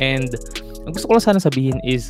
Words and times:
And 0.00 0.30
ang 0.86 0.92
gusto 0.92 1.08
ko 1.08 1.18
lang 1.18 1.24
sana 1.24 1.40
sabihin 1.40 1.80
is 1.84 2.08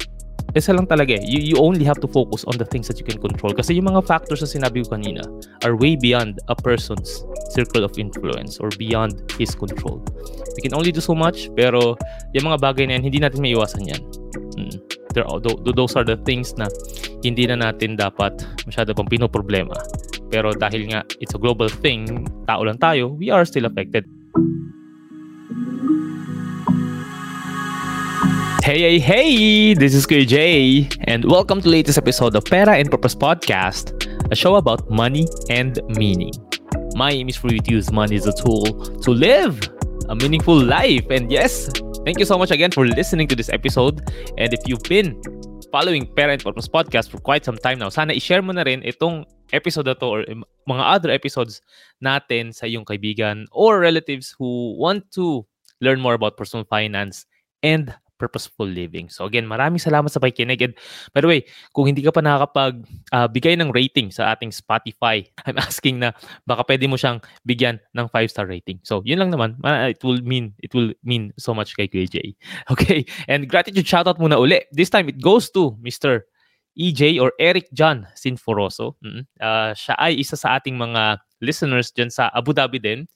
isa 0.57 0.73
lang 0.73 0.89
talaga 0.89 1.21
eh. 1.21 1.25
You, 1.25 1.55
you 1.55 1.57
only 1.61 1.85
have 1.85 2.01
to 2.01 2.09
focus 2.09 2.45
on 2.49 2.57
the 2.57 2.65
things 2.65 2.89
that 2.89 2.97
you 2.97 3.05
can 3.05 3.21
control. 3.21 3.53
Kasi 3.53 3.77
yung 3.77 3.93
mga 3.93 4.09
factors 4.09 4.41
na 4.41 4.49
sinabi 4.49 4.81
ko 4.81 4.97
kanina 4.97 5.21
are 5.65 5.77
way 5.77 5.93
beyond 5.93 6.41
a 6.49 6.57
person's 6.57 7.21
circle 7.53 7.85
of 7.85 7.93
influence 8.01 8.57
or 8.57 8.73
beyond 8.81 9.21
his 9.37 9.53
control. 9.53 10.01
We 10.57 10.65
can 10.65 10.73
only 10.73 10.93
do 10.93 11.05
so 11.05 11.13
much, 11.13 11.53
pero 11.53 12.01
yung 12.33 12.49
mga 12.49 12.59
bagay 12.65 12.89
na 12.89 12.97
yan, 12.97 13.05
hindi 13.05 13.21
natin 13.21 13.45
maiwasan 13.45 13.85
yan. 13.93 14.03
Mm. 14.57 14.75
There 15.13 15.25
those 15.73 15.97
are 15.97 16.05
the 16.05 16.21
things 16.29 16.53
na 16.61 16.69
hindi 17.25 17.49
na 17.49 17.57
natin 17.57 17.97
dapat 17.97 18.45
masyado 18.69 18.93
pang 18.93 19.09
pinoproblema. 19.09 19.75
Pero 20.29 20.53
dahil 20.53 20.93
nga 20.93 21.05
it's 21.21 21.33
a 21.33 21.41
global 21.41 21.69
thing, 21.69 22.29
tao 22.45 22.61
lang 22.65 22.77
tayo, 22.77 23.17
we 23.17 23.33
are 23.33 23.45
still 23.49 23.65
affected. 23.65 24.05
Hey, 28.69 28.81
hey, 28.81 28.99
hey! 28.99 29.73
This 29.73 29.95
is 29.95 30.05
Jay, 30.07 30.91
and 31.09 31.25
welcome 31.25 31.59
to 31.63 31.69
latest 31.71 31.97
episode 31.97 32.37
of 32.37 32.45
Pera 32.45 32.77
and 32.77 32.91
Purpose 32.91 33.15
Podcast, 33.15 33.97
a 34.31 34.37
show 34.37 34.57
about 34.57 34.91
money 34.91 35.27
and 35.49 35.81
meaning. 35.97 36.37
My 36.93 37.13
aim 37.13 37.31
is 37.31 37.37
for 37.41 37.51
you 37.51 37.61
to 37.61 37.71
use 37.71 37.91
money 37.91 38.17
as 38.17 38.27
a 38.27 38.33
tool 38.37 38.69
to 39.01 39.11
live 39.11 39.59
a 40.11 40.15
meaningful 40.15 40.55
life. 40.55 41.09
And 41.09 41.33
yes, 41.33 41.71
thank 42.05 42.19
you 42.19 42.27
so 42.27 42.37
much 42.37 42.51
again 42.51 42.71
for 42.71 42.87
listening 42.87 43.27
to 43.29 43.35
this 43.35 43.49
episode. 43.49 44.05
And 44.37 44.53
if 44.53 44.61
you've 44.67 44.85
been 44.85 45.17
following 45.73 46.05
Pera 46.05 46.35
and 46.35 46.45
Purpose 46.45 46.69
Podcast 46.69 47.09
for 47.09 47.21
quite 47.25 47.47
some 47.47 47.57
time 47.57 47.79
now, 47.79 47.89
sana 47.89 48.13
i-share 48.13 48.43
mo 48.43 48.53
na 48.53 48.69
rin 48.69 48.83
itong 48.85 49.25
episode 49.57 49.87
na 49.87 49.95
to 49.95 50.05
or 50.05 50.21
mga 50.69 50.85
other 50.85 51.09
episodes 51.09 51.65
natin 52.05 52.53
sa 52.53 52.69
iyong 52.69 52.85
kaibigan 52.85 53.49
or 53.49 53.81
relatives 53.81 54.37
who 54.37 54.77
want 54.77 55.09
to 55.09 55.41
learn 55.81 56.05
more 56.05 56.13
about 56.13 56.37
personal 56.37 56.69
finance 56.69 57.25
and 57.65 57.97
purposeful 58.19 58.67
living. 58.67 59.09
So 59.09 59.25
again, 59.25 59.47
maraming 59.47 59.79
salamat 59.79 60.11
sa 60.11 60.19
pakikinig. 60.19 60.61
And 60.61 60.75
by 61.15 61.23
the 61.23 61.31
way, 61.31 61.41
kung 61.73 61.87
hindi 61.87 62.03
ka 62.03 62.11
pa 62.11 62.21
nakakapag 62.21 62.85
uh, 63.15 63.31
bigay 63.31 63.55
ng 63.57 63.71
rating 63.71 64.11
sa 64.11 64.35
ating 64.35 64.51
Spotify, 64.51 65.23
I'm 65.47 65.57
asking 65.57 66.03
na 66.03 66.13
baka 66.45 66.67
pwede 66.67 66.91
mo 66.91 66.99
siyang 66.99 67.23
bigyan 67.47 67.79
ng 67.95 68.07
5-star 68.11 68.51
rating. 68.51 68.83
So 68.83 69.01
yun 69.07 69.23
lang 69.23 69.31
naman. 69.31 69.57
It 69.89 70.03
will 70.03 70.21
mean 70.21 70.53
it 70.61 70.75
will 70.75 70.93
mean 71.07 71.31
so 71.39 71.55
much 71.55 71.79
kay 71.79 71.87
Jay. 71.89 72.35
Okay? 72.75 73.07
And 73.31 73.49
gratitude 73.49 73.87
shoutout 73.87 74.21
muna 74.21 74.37
uli. 74.37 74.61
This 74.75 74.91
time 74.91 75.09
it 75.09 75.23
goes 75.23 75.49
to 75.57 75.79
Mr. 75.81 76.27
EJ 76.79 77.19
or 77.19 77.35
Eric 77.43 77.71
John 77.75 78.07
Sinforoso. 78.15 78.95
Mm-hmm. 79.03 79.25
Uh, 79.43 79.73
siya 79.75 79.95
ay 79.99 80.23
isa 80.23 80.39
sa 80.39 80.59
ating 80.59 80.79
mga 80.79 81.19
listeners 81.43 81.91
dyan 81.91 82.11
sa 82.11 82.31
Abu 82.31 82.55
Dhabi 82.55 82.79
din. 82.79 83.11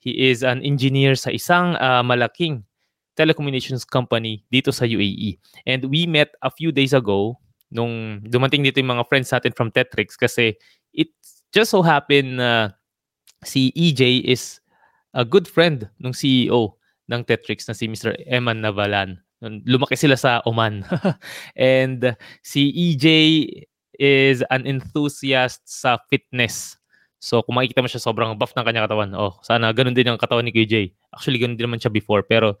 He 0.00 0.30
is 0.30 0.40
an 0.40 0.64
engineer 0.64 1.12
sa 1.18 1.28
isang 1.28 1.76
uh, 1.76 2.00
malaking 2.00 2.64
telecommunications 3.20 3.84
company 3.84 4.40
dito 4.48 4.72
sa 4.72 4.88
UAE. 4.88 5.36
And 5.68 5.84
we 5.92 6.08
met 6.08 6.32
a 6.40 6.48
few 6.48 6.72
days 6.72 6.96
ago 6.96 7.36
nung 7.68 8.24
dumating 8.24 8.64
dito 8.64 8.80
yung 8.80 8.96
mga 8.96 9.06
friends 9.12 9.28
natin 9.28 9.52
from 9.52 9.68
Tetrix 9.68 10.16
kasi 10.16 10.56
it 10.96 11.12
just 11.52 11.70
so 11.76 11.84
happened 11.84 12.40
na 12.40 12.72
si 13.44 13.68
EJ 13.76 14.24
is 14.24 14.64
a 15.12 15.24
good 15.28 15.44
friend 15.44 15.84
ng 16.00 16.16
CEO 16.16 16.80
ng 17.12 17.20
Tetrix 17.28 17.68
na 17.68 17.76
si 17.76 17.84
Mr. 17.84 18.16
Eman 18.24 18.64
Navalan. 18.64 19.20
Lumaki 19.68 20.00
sila 20.00 20.16
sa 20.16 20.40
Oman. 20.48 20.84
and 21.56 22.16
si 22.40 22.72
EJ 22.72 23.06
is 24.00 24.40
an 24.48 24.64
enthusiast 24.64 25.60
sa 25.68 26.00
fitness. 26.08 26.79
So 27.20 27.44
kung 27.44 27.60
makikita 27.60 27.84
mo 27.84 27.88
siya 27.92 28.00
sobrang 28.00 28.32
buff 28.40 28.56
ng 28.56 28.64
kanya 28.64 28.88
katawan, 28.88 29.12
oh, 29.12 29.36
sana 29.44 29.68
ganun 29.76 29.92
din 29.92 30.08
ang 30.08 30.16
katawan 30.16 30.40
ni 30.40 30.56
QJ. 30.56 30.96
Actually, 31.12 31.36
ganun 31.36 31.60
din 31.60 31.68
naman 31.68 31.76
siya 31.76 31.92
before, 31.92 32.24
pero 32.24 32.56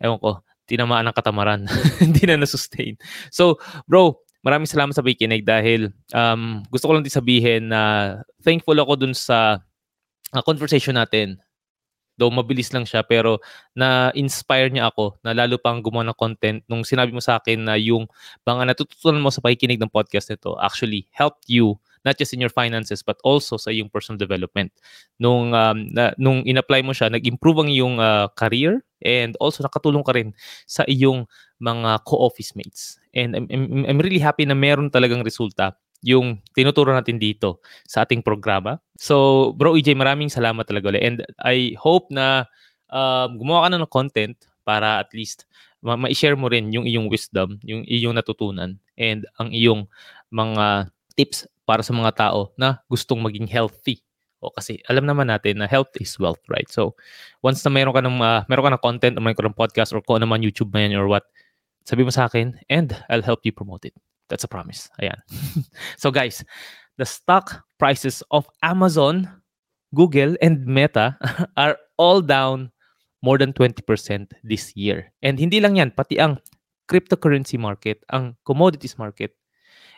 ewan 0.00 0.16
ko, 0.16 0.40
tinamaan 0.64 1.04
ng 1.12 1.16
katamaran. 1.16 1.68
Hindi 2.04 2.24
na 2.24 2.40
na-sustain. 2.40 2.96
So, 3.28 3.60
bro, 3.84 4.16
maraming 4.40 4.68
salamat 4.68 4.96
sa 4.96 5.04
pakikinig 5.04 5.44
dahil 5.44 5.92
um, 6.16 6.64
gusto 6.72 6.88
ko 6.88 6.96
lang 6.96 7.04
din 7.04 7.12
sabihin 7.12 7.68
na 7.68 7.82
thankful 8.40 8.76
ako 8.80 8.96
dun 8.96 9.12
sa 9.12 9.60
uh, 10.32 10.42
conversation 10.44 10.96
natin. 10.96 11.36
Though 12.18 12.34
mabilis 12.34 12.74
lang 12.74 12.82
siya, 12.82 13.06
pero 13.06 13.38
na-inspire 13.78 14.74
niya 14.74 14.90
ako 14.90 15.22
na 15.22 15.36
lalo 15.38 15.54
pang 15.54 15.78
gumawa 15.78 16.10
ng 16.10 16.18
content 16.18 16.58
nung 16.66 16.82
sinabi 16.82 17.14
mo 17.14 17.22
sa 17.22 17.38
akin 17.38 17.62
na 17.62 17.78
yung 17.78 18.10
mga 18.42 18.74
natututunan 18.74 19.22
mo 19.22 19.30
sa 19.30 19.38
pakikinig 19.38 19.78
ng 19.78 19.86
podcast 19.86 20.26
nito 20.34 20.58
actually 20.58 21.06
helped 21.14 21.46
you 21.46 21.78
not 22.04 22.18
just 22.18 22.34
in 22.34 22.42
your 22.42 22.52
finances 22.52 23.02
but 23.02 23.16
also 23.24 23.56
sa 23.56 23.70
iyong 23.70 23.90
personal 23.90 24.18
development. 24.18 24.70
Nung 25.18 25.54
um, 25.54 25.78
na, 25.94 26.14
nung 26.18 26.42
in-apply 26.44 26.82
mo 26.82 26.92
siya, 26.92 27.10
nag-improve 27.10 27.64
ang 27.66 27.70
iyong 27.70 27.96
uh, 27.98 28.26
career 28.34 28.82
and 29.02 29.38
also 29.38 29.62
nakatulong 29.62 30.02
ka 30.02 30.12
rin 30.14 30.34
sa 30.66 30.82
iyong 30.86 31.26
mga 31.58 32.02
co-office 32.06 32.54
mates. 32.54 32.98
And 33.14 33.34
I'm, 33.34 33.46
I'm, 33.50 33.84
I'm 33.86 34.00
really 34.02 34.22
happy 34.22 34.46
na 34.46 34.54
meron 34.54 34.90
talagang 34.90 35.26
resulta 35.26 35.74
yung 36.06 36.38
tinuturo 36.54 36.94
natin 36.94 37.18
dito 37.18 37.58
sa 37.82 38.06
ating 38.06 38.22
programa. 38.22 38.78
So, 38.94 39.50
Bro 39.58 39.74
EJ, 39.74 39.98
maraming 39.98 40.30
salamat 40.30 40.62
talaga 40.62 40.94
ulit. 40.94 41.02
And 41.02 41.18
I 41.42 41.74
hope 41.74 42.06
na 42.14 42.46
um, 42.90 43.38
gumawa 43.38 43.66
ka 43.66 43.68
na 43.74 43.82
ng 43.82 43.90
content 43.90 44.36
para 44.62 45.02
at 45.02 45.10
least 45.10 45.48
ma- 45.82 45.98
ma-share 45.98 46.38
mo 46.38 46.46
rin 46.46 46.70
yung 46.70 46.86
iyong 46.86 47.10
wisdom, 47.10 47.58
yung 47.66 47.82
iyong 47.86 48.14
natutunan, 48.14 48.78
and 48.94 49.26
ang 49.38 49.50
iyong 49.50 49.86
mga 50.30 50.92
tips 51.18 51.50
para 51.68 51.84
sa 51.84 51.92
mga 51.92 52.16
tao 52.16 52.56
na 52.56 52.80
gustong 52.88 53.20
maging 53.20 53.44
healthy. 53.44 54.00
O 54.40 54.48
kasi 54.48 54.80
alam 54.88 55.04
naman 55.04 55.28
natin 55.28 55.60
na 55.60 55.68
health 55.68 55.92
is 56.00 56.16
wealth, 56.16 56.40
right? 56.48 56.64
So, 56.72 56.96
once 57.44 57.60
na 57.60 57.68
meron 57.68 57.92
ka 57.92 58.00
ng, 58.00 58.16
uh, 58.24 58.48
meron 58.48 58.64
ka 58.64 58.72
ng 58.72 58.84
content, 58.84 59.14
o 59.14 59.20
meron 59.20 59.36
ka 59.36 59.44
ng 59.44 59.58
podcast, 59.58 59.92
or 59.92 60.00
kung 60.00 60.16
ano 60.16 60.24
man 60.24 60.40
YouTube 60.40 60.72
man 60.72 60.96
or 60.96 61.04
what, 61.12 61.28
sabi 61.84 62.08
mo 62.08 62.08
sa 62.08 62.24
akin, 62.24 62.56
and 62.72 62.96
I'll 63.12 63.26
help 63.26 63.44
you 63.44 63.52
promote 63.52 63.84
it. 63.84 63.92
That's 64.32 64.48
a 64.48 64.50
promise. 64.50 64.88
Ayan. 65.04 65.20
so 66.00 66.08
guys, 66.08 66.40
the 66.96 67.04
stock 67.04 67.60
prices 67.76 68.24
of 68.32 68.48
Amazon, 68.64 69.28
Google, 69.92 70.40
and 70.40 70.64
Meta 70.64 71.20
are 71.60 71.76
all 72.00 72.24
down 72.24 72.72
more 73.20 73.36
than 73.36 73.52
20% 73.52 73.82
this 74.46 74.72
year. 74.78 75.10
And 75.20 75.36
hindi 75.36 75.60
lang 75.60 75.76
yan, 75.76 75.92
pati 75.92 76.16
ang 76.16 76.38
cryptocurrency 76.86 77.58
market, 77.58 78.06
ang 78.08 78.38
commodities 78.46 78.96
market, 78.96 79.34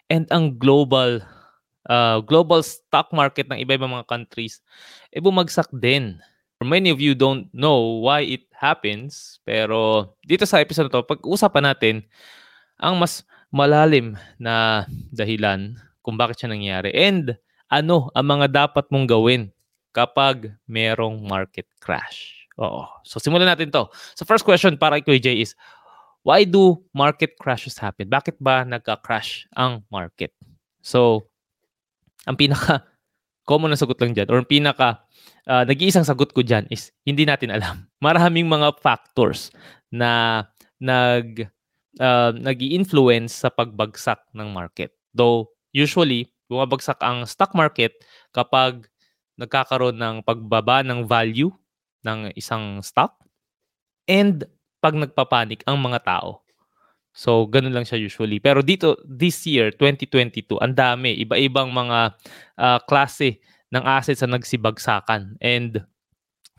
and 0.09 0.27
ang 0.33 0.57
global 0.57 1.21
uh, 1.89 2.21
global 2.25 2.61
stock 2.61 3.09
market 3.15 3.49
ng 3.49 3.63
iba-ibang 3.63 3.93
mga 3.93 4.09
countries, 4.09 4.61
eh 5.15 5.23
bumagsak 5.23 5.71
din. 5.73 6.19
Many 6.61 6.93
of 6.93 7.01
you 7.01 7.17
don't 7.17 7.49
know 7.57 8.05
why 8.05 8.21
it 8.21 8.45
happens, 8.53 9.41
pero 9.49 10.13
dito 10.29 10.45
sa 10.45 10.61
episode 10.61 10.93
na 10.93 11.01
to, 11.01 11.09
pag-usapan 11.09 11.65
natin 11.73 11.97
ang 12.77 13.01
mas 13.01 13.25
malalim 13.49 14.13
na 14.37 14.85
dahilan 15.09 15.73
kung 16.05 16.21
bakit 16.21 16.45
siya 16.45 16.53
nangyari 16.53 16.93
and 16.93 17.33
ano 17.73 18.13
ang 18.13 18.27
mga 18.29 18.47
dapat 18.53 18.85
mong 18.93 19.09
gawin 19.09 19.49
kapag 19.97 20.53
merong 20.69 21.25
market 21.25 21.67
crash. 21.81 22.47
Oo. 22.61 22.85
So 23.09 23.17
simulan 23.17 23.49
natin 23.49 23.73
to. 23.73 23.89
So 24.15 24.29
first 24.29 24.45
question 24.45 24.77
para 24.77 25.01
kay 25.01 25.17
Jay 25.17 25.41
is, 25.41 25.57
why 26.23 26.45
do 26.45 26.77
market 26.93 27.41
crashes 27.41 27.81
happen? 27.81 28.07
Bakit 28.09 28.37
ba 28.37 28.69
nagka-crash 28.69 29.49
ang 29.57 29.81
market? 29.89 30.33
So, 30.81 31.29
ang 32.29 32.37
pinaka 32.37 32.85
common 33.49 33.73
na 33.73 33.79
sagot 33.79 33.99
lang 33.99 34.13
dyan 34.13 34.29
or 34.29 34.43
ang 34.43 34.49
pinaka 34.49 35.05
uh, 35.49 35.65
nag-iisang 35.65 36.07
sagot 36.07 36.31
ko 36.31 36.45
dyan 36.45 36.69
is 36.69 36.93
hindi 37.07 37.25
natin 37.25 37.51
alam. 37.55 37.89
Maraming 38.05 38.47
mga 38.47 38.79
factors 38.81 39.51
na 39.91 40.45
nag 40.81 41.49
uh, 41.99 42.33
nag-influence 42.37 43.45
sa 43.45 43.49
pagbagsak 43.51 44.21
ng 44.37 44.49
market. 44.53 44.95
Though 45.11 45.53
usually 45.75 46.31
bumabagsak 46.51 46.99
ang 47.03 47.27
stock 47.27 47.55
market 47.55 47.95
kapag 48.35 48.91
nagkakaroon 49.39 49.97
ng 49.97 50.17
pagbaba 50.27 50.83
ng 50.83 51.07
value 51.07 51.51
ng 52.03 52.35
isang 52.35 52.83
stock 52.83 53.17
and 54.11 54.45
pag 54.83 54.97
nagpapanik 54.97 55.63
ang 55.69 55.79
mga 55.79 56.03
tao. 56.03 56.43
So, 57.11 57.47
ganun 57.51 57.75
lang 57.75 57.87
siya 57.87 57.99
usually. 57.99 58.39
Pero 58.39 58.63
dito, 58.63 58.95
this 59.03 59.43
year, 59.47 59.75
2022, 59.75 60.63
ang 60.63 60.75
dami. 60.75 61.19
Iba-ibang 61.27 61.75
mga 61.75 62.15
uh, 62.57 62.79
klase 62.87 63.43
ng 63.75 63.83
assets 63.83 64.23
na 64.23 64.39
nagsibagsakan. 64.39 65.35
And 65.43 65.83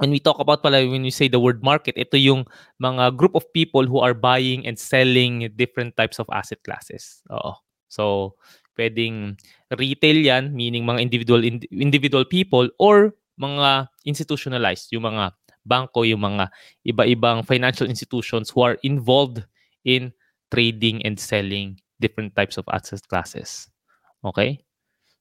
when 0.01 0.11
we 0.11 0.19
talk 0.19 0.39
about 0.39 0.63
pala, 0.63 0.83
when 0.83 1.03
we 1.03 1.13
say 1.13 1.31
the 1.31 1.39
word 1.39 1.63
market, 1.63 1.95
ito 1.95 2.19
yung 2.19 2.43
mga 2.83 3.15
group 3.15 3.35
of 3.35 3.47
people 3.55 3.87
who 3.87 3.99
are 4.03 4.15
buying 4.15 4.67
and 4.67 4.75
selling 4.75 5.47
different 5.55 5.95
types 5.95 6.19
of 6.19 6.27
asset 6.33 6.59
classes. 6.67 7.23
Oo. 7.31 7.55
So, 7.87 8.35
pwedeng 8.75 9.37
retail 9.75 10.19
yan, 10.19 10.55
meaning 10.55 10.87
mga 10.87 11.03
individual 11.03 11.43
individual 11.71 12.25
people 12.25 12.67
or 12.79 13.15
mga 13.39 13.87
institutionalized, 14.07 14.91
yung 14.91 15.07
mga 15.07 15.35
bangko, 15.67 16.07
yung 16.07 16.23
mga 16.25 16.49
iba-ibang 16.87 17.45
financial 17.45 17.85
institutions 17.85 18.49
who 18.49 18.65
are 18.65 18.81
involved 18.81 19.45
in 19.85 20.09
trading 20.51 21.01
and 21.07 21.17
selling 21.17 21.79
different 21.97 22.35
types 22.35 22.59
of 22.59 22.67
asset 22.69 23.01
classes. 23.07 23.71
Okay? 24.21 24.61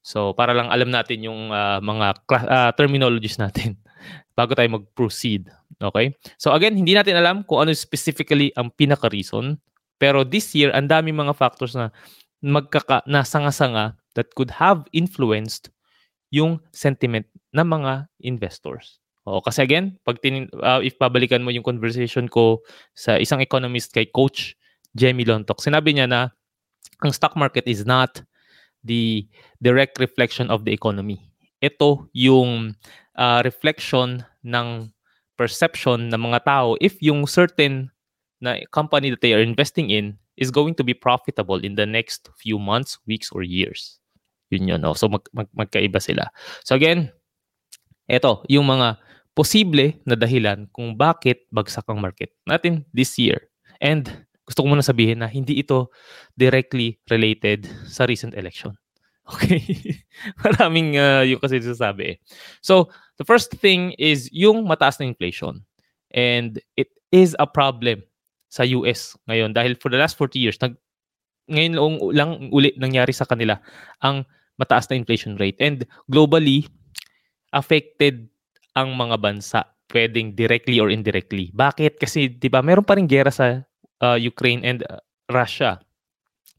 So, 0.03 0.35
para 0.35 0.53
lang 0.53 0.69
alam 0.69 0.91
natin 0.91 1.25
yung 1.25 1.55
uh, 1.55 1.79
mga 1.79 2.06
uh, 2.27 2.71
terminologies 2.75 3.38
natin. 3.38 3.79
bago 4.41 4.56
tayo 4.56 4.69
mag-proceed. 4.81 5.53
Okay? 5.81 6.17
So 6.41 6.53
again, 6.56 6.77
hindi 6.77 6.97
natin 6.97 7.21
alam 7.21 7.44
kung 7.44 7.69
ano 7.69 7.77
specifically 7.77 8.53
ang 8.56 8.73
pinaka-reason. 8.73 9.61
Pero 10.00 10.25
this 10.25 10.56
year, 10.56 10.73
ang 10.73 10.88
dami 10.88 11.12
mga 11.12 11.37
factors 11.37 11.77
na 11.77 11.93
magkaka 12.41 13.05
na 13.05 13.21
sanga-sanga 13.21 14.00
that 14.17 14.32
could 14.32 14.49
have 14.56 14.88
influenced 14.97 15.69
yung 16.32 16.56
sentiment 16.73 17.29
ng 17.53 17.67
mga 17.67 18.09
investors. 18.25 18.97
O, 19.29 19.44
kasi 19.44 19.61
again, 19.61 20.00
pag 20.09 20.17
tinin, 20.25 20.49
uh, 20.65 20.81
if 20.81 20.97
pabalikan 20.97 21.44
mo 21.44 21.53
yung 21.53 21.67
conversation 21.67 22.25
ko 22.25 22.65
sa 22.97 23.21
isang 23.21 23.44
economist 23.44 23.93
kay 23.93 24.09
Coach 24.09 24.56
Jamie 24.97 25.27
Lontok, 25.27 25.63
sinabi 25.63 25.95
niya 25.95 26.11
na 26.11 26.31
ang 27.01 27.13
stock 27.15 27.37
market 27.39 27.65
is 27.67 27.87
not 27.87 28.21
the 28.85 29.25
direct 29.63 30.01
reflection 30.01 30.51
of 30.51 30.65
the 30.65 30.73
economy. 30.73 31.21
Ito 31.61 32.09
yung 32.17 32.75
uh, 33.17 33.41
reflection 33.45 34.25
ng 34.43 34.89
perception 35.37 36.13
ng 36.13 36.21
mga 36.21 36.45
tao 36.45 36.77
if 36.81 37.01
yung 37.01 37.25
certain 37.25 37.89
na 38.41 38.57
company 38.73 39.13
that 39.13 39.21
they 39.21 39.37
are 39.37 39.45
investing 39.45 39.93
in 39.93 40.17
is 40.41 40.49
going 40.49 40.73
to 40.73 40.85
be 40.85 40.97
profitable 40.97 41.61
in 41.61 41.77
the 41.77 41.85
next 41.85 42.33
few 42.41 42.57
months, 42.57 42.97
weeks, 43.05 43.29
or 43.33 43.45
years. 43.45 44.01
Yun 44.49 44.73
yun. 44.73 44.81
No? 44.81 44.97
So 44.97 45.13
mag, 45.13 45.25
mag, 45.37 45.49
magkaiba 45.53 46.01
sila. 46.01 46.33
So 46.65 46.75
again, 46.75 47.13
ito, 48.09 48.43
yung 48.49 48.67
mga 48.67 48.97
posible 49.37 49.95
na 50.09 50.17
dahilan 50.17 50.67
kung 50.73 50.97
bakit 50.97 51.45
bagsak 51.53 51.85
ang 51.87 52.01
market 52.01 52.33
natin 52.49 52.89
this 52.97 53.21
year. 53.21 53.53
And 53.85 54.09
gusto 54.50 54.67
ko 54.67 54.75
muna 54.75 54.82
sabihin 54.82 55.23
na 55.23 55.31
hindi 55.31 55.62
ito 55.62 55.94
directly 56.35 56.99
related 57.06 57.70
sa 57.87 58.11
recent 58.11 58.35
election. 58.35 58.75
Okay? 59.31 59.62
Maraming 60.43 60.99
uh, 60.99 61.23
yung 61.23 61.38
kasi 61.38 61.62
sasabi 61.62 62.02
eh. 62.02 62.17
So, 62.67 62.91
the 63.14 63.23
first 63.23 63.55
thing 63.62 63.94
is 63.94 64.26
yung 64.35 64.67
mataas 64.67 64.99
na 64.99 65.06
inflation. 65.06 65.62
And 66.11 66.58
it 66.75 66.91
is 67.14 67.38
a 67.38 67.47
problem 67.47 68.02
sa 68.50 68.67
US 68.67 69.14
ngayon 69.31 69.55
dahil 69.55 69.79
for 69.79 69.87
the 69.87 70.02
last 70.02 70.19
40 70.19 70.35
years, 70.35 70.58
nag, 70.58 70.75
ngayon 71.46 71.79
lang, 71.79 71.94
lang 72.11 72.31
uli 72.50 72.75
nangyari 72.75 73.14
sa 73.14 73.23
kanila 73.23 73.62
ang 74.03 74.26
mataas 74.58 74.91
na 74.91 74.99
inflation 74.99 75.38
rate. 75.38 75.62
And 75.62 75.87
globally, 76.11 76.67
affected 77.55 78.26
ang 78.75 78.99
mga 78.99 79.14
bansa 79.23 79.62
pwedeng 79.94 80.35
directly 80.35 80.82
or 80.82 80.91
indirectly. 80.91 81.50
Bakit? 81.55 81.99
Kasi 81.99 82.31
'di 82.31 82.50
ba, 82.50 82.62
meron 82.62 82.87
pa 82.87 82.99
ring 82.99 83.11
gera 83.11 83.31
sa 83.31 83.62
uh, 84.00 84.19
Ukraine 84.19 84.64
and 84.64 84.85
uh, 84.88 84.99
Russia. 85.31 85.81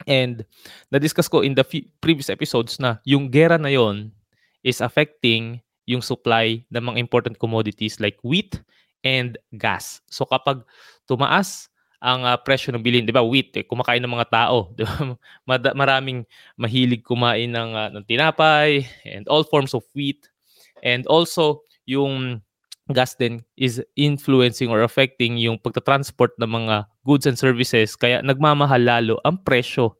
And 0.09 0.45
na-discuss 0.89 1.29
ko 1.29 1.45
in 1.45 1.53
the 1.53 1.65
f- 1.65 1.85
previous 2.01 2.29
episodes 2.29 2.81
na 2.81 2.97
yung 3.05 3.29
gera 3.29 3.61
na 3.61 3.69
yon 3.69 4.09
is 4.65 4.81
affecting 4.81 5.61
yung 5.85 6.01
supply 6.01 6.61
ng 6.69 6.83
mga 6.93 6.97
important 6.97 7.35
commodities 7.37 8.01
like 8.01 8.17
wheat 8.25 8.61
and 9.05 9.37
gas. 9.57 10.01
So 10.09 10.25
kapag 10.25 10.61
tumaas 11.09 11.69
ang 12.01 12.25
uh, 12.25 12.37
presyo 12.37 12.73
ng 12.73 12.81
bilhin, 12.81 13.05
'di 13.05 13.13
ba? 13.13 13.21
Wheat, 13.21 13.53
eh, 13.61 13.65
kumakain 13.65 14.01
ng 14.01 14.09
mga 14.09 14.29
tao, 14.33 14.69
'di 14.73 14.85
ba? 14.85 15.73
maraming 15.77 16.25
mahilig 16.57 17.05
kumain 17.05 17.53
ng 17.53 17.69
uh, 17.77 17.89
ng 17.93 18.03
tinapay 18.09 18.81
and 19.05 19.29
all 19.29 19.45
forms 19.45 19.77
of 19.77 19.85
wheat. 19.93 20.25
And 20.81 21.05
also 21.05 21.61
yung 21.85 22.41
gas 22.93 23.15
din 23.15 23.43
is 23.57 23.83
influencing 23.97 24.69
or 24.69 24.85
affecting 24.85 25.37
yung 25.37 25.59
pagta-transport 25.59 26.35
ng 26.39 26.47
mga 26.47 26.75
goods 27.03 27.25
and 27.25 27.37
services 27.39 27.97
kaya 27.97 28.21
nagmamahal 28.21 28.81
lalo 28.81 29.15
ang 29.25 29.41
presyo 29.41 29.97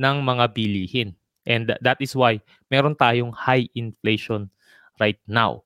ng 0.00 0.24
mga 0.24 0.44
bilihin. 0.56 1.10
And 1.48 1.72
that 1.80 1.98
is 2.00 2.12
why 2.12 2.40
meron 2.68 2.96
tayong 2.96 3.32
high 3.32 3.68
inflation 3.72 4.52
right 5.00 5.18
now. 5.24 5.64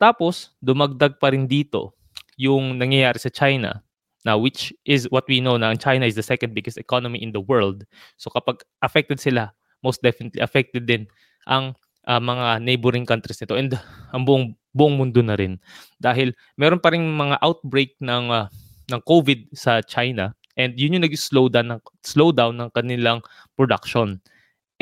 Tapos, 0.00 0.52
dumagdag 0.58 1.20
pa 1.22 1.30
rin 1.30 1.46
dito 1.46 1.94
yung 2.34 2.80
nangyayari 2.80 3.20
sa 3.20 3.30
China 3.30 3.84
Now, 4.24 4.40
which 4.40 4.72
is 4.88 5.04
what 5.12 5.28
we 5.28 5.44
know 5.44 5.60
na 5.60 5.76
China 5.76 6.08
is 6.08 6.16
the 6.16 6.24
second 6.24 6.56
biggest 6.56 6.80
economy 6.80 7.20
in 7.20 7.36
the 7.36 7.44
world. 7.44 7.84
So 8.16 8.32
kapag 8.32 8.64
affected 8.80 9.20
sila, 9.20 9.52
most 9.84 10.00
definitely 10.00 10.40
affected 10.40 10.88
din 10.88 11.04
ang 11.44 11.76
uh, 12.08 12.20
mga 12.20 12.64
neighboring 12.64 13.04
countries 13.04 13.36
nito 13.36 13.52
and 13.52 13.76
ang 14.16 14.24
buong 14.24 14.56
buong 14.74 14.98
mundo 14.98 15.22
na 15.22 15.38
rin. 15.38 15.56
Dahil 16.02 16.34
meron 16.58 16.82
pa 16.82 16.90
ring 16.90 17.06
mga 17.06 17.38
outbreak 17.40 17.94
ng 18.02 18.28
uh, 18.28 18.50
ng 18.92 19.00
COVID 19.08 19.54
sa 19.56 19.80
China 19.80 20.34
and 20.60 20.76
yun 20.76 20.98
yung 20.98 21.06
nag-slow 21.06 21.48
down 21.48 21.72
ng 21.72 21.80
slow 22.04 22.30
down 22.34 22.58
ng 22.58 22.70
kanilang 22.74 23.22
production. 23.56 24.20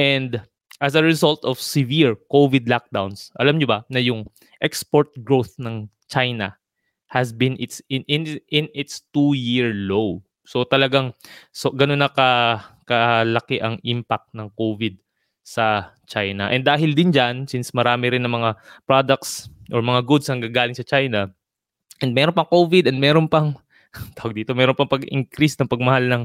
And 0.00 0.40
as 0.82 0.96
a 0.98 1.04
result 1.04 1.44
of 1.46 1.62
severe 1.62 2.18
COVID 2.32 2.66
lockdowns, 2.66 3.30
alam 3.38 3.60
niyo 3.60 3.70
ba 3.70 3.86
na 3.86 4.02
yung 4.02 4.26
export 4.58 5.12
growth 5.22 5.54
ng 5.60 5.86
China 6.10 6.56
has 7.12 7.30
been 7.30 7.60
its 7.60 7.84
in 7.92 8.02
in, 8.08 8.40
in 8.48 8.66
its 8.72 9.04
two-year 9.12 9.76
low. 9.76 10.24
So 10.48 10.64
talagang 10.64 11.14
so 11.54 11.70
ganun 11.70 12.02
na 12.02 12.10
ka 12.10 12.58
kalaki 12.88 13.62
ang 13.62 13.78
impact 13.84 14.32
ng 14.34 14.50
COVID 14.58 14.98
sa 15.42 15.92
China. 16.06 16.50
And 16.50 16.62
dahil 16.66 16.94
din 16.94 17.10
diyan 17.10 17.46
since 17.46 17.74
marami 17.74 18.14
rin 18.14 18.22
ng 18.22 18.32
mga 18.32 18.58
products 18.86 19.50
or 19.72 19.80
mga 19.80 20.04
goods 20.04 20.28
ang 20.28 20.44
gagaling 20.44 20.76
sa 20.76 20.84
China 20.84 21.32
and 22.04 22.12
meron 22.12 22.36
pang 22.36 22.46
COVID 22.46 22.86
and 22.90 22.98
meron 23.00 23.26
pang 23.26 23.56
tawag 24.18 24.44
dito, 24.44 24.52
meron 24.56 24.76
pang 24.76 24.88
pag-increase 24.88 25.56
ng 25.60 25.68
pagmahal 25.68 26.04
ng 26.08 26.24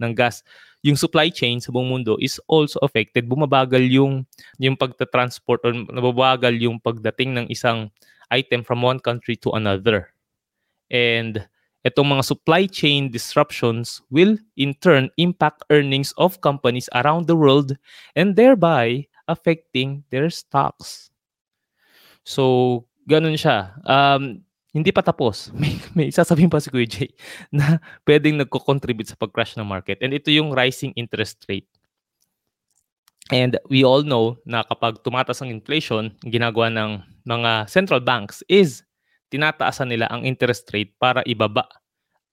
ng 0.00 0.12
gas. 0.12 0.44
Yung 0.84 0.94
supply 0.94 1.32
chain 1.32 1.58
sa 1.58 1.72
buong 1.72 1.88
mundo 1.88 2.14
is 2.20 2.38
also 2.46 2.78
affected. 2.84 3.26
Bumabagal 3.26 3.82
yung 3.88 4.28
yung 4.60 4.76
pagta-transport 4.76 5.64
or 5.66 5.72
nababagal 5.72 6.54
yung 6.60 6.78
pagdating 6.78 7.34
ng 7.34 7.46
isang 7.50 7.90
item 8.30 8.62
from 8.62 8.84
one 8.84 9.00
country 9.00 9.34
to 9.34 9.50
another. 9.56 10.12
And 10.92 11.42
itong 11.82 12.06
mga 12.06 12.22
supply 12.22 12.66
chain 12.70 13.10
disruptions 13.10 14.02
will 14.10 14.38
in 14.54 14.74
turn 14.78 15.10
impact 15.18 15.66
earnings 15.70 16.14
of 16.18 16.38
companies 16.42 16.90
around 16.94 17.26
the 17.26 17.38
world 17.38 17.74
and 18.14 18.38
thereby 18.38 19.06
affecting 19.26 20.06
their 20.10 20.30
stocks. 20.30 21.10
So, 22.26 22.82
ganun 23.06 23.38
siya. 23.38 23.78
Um, 23.86 24.42
hindi 24.74 24.90
pa 24.90 25.00
tapos. 25.00 25.48
May, 25.56 25.78
may 25.94 26.10
sasabihin 26.10 26.50
pa 26.50 26.58
si 26.58 26.68
Kuya 26.68 26.84
Jay 26.84 27.10
na 27.54 27.78
pwedeng 28.04 28.42
nagko-contribute 28.42 29.08
sa 29.08 29.16
pag-crash 29.16 29.54
ng 29.54 29.64
market. 29.64 30.02
And 30.02 30.10
ito 30.10 30.28
yung 30.34 30.50
rising 30.50 30.90
interest 30.98 31.46
rate. 31.46 31.70
And 33.30 33.58
we 33.66 33.82
all 33.82 34.06
know 34.06 34.38
na 34.46 34.62
kapag 34.62 35.02
tumataas 35.02 35.42
ang 35.42 35.50
inflation, 35.50 36.14
ginagawa 36.22 36.70
ng 36.70 37.02
mga 37.26 37.66
central 37.66 37.98
banks 37.98 38.42
is 38.46 38.86
tinataasan 39.34 39.90
nila 39.90 40.06
ang 40.14 40.22
interest 40.22 40.70
rate 40.70 40.94
para 41.02 41.26
ibaba 41.26 41.66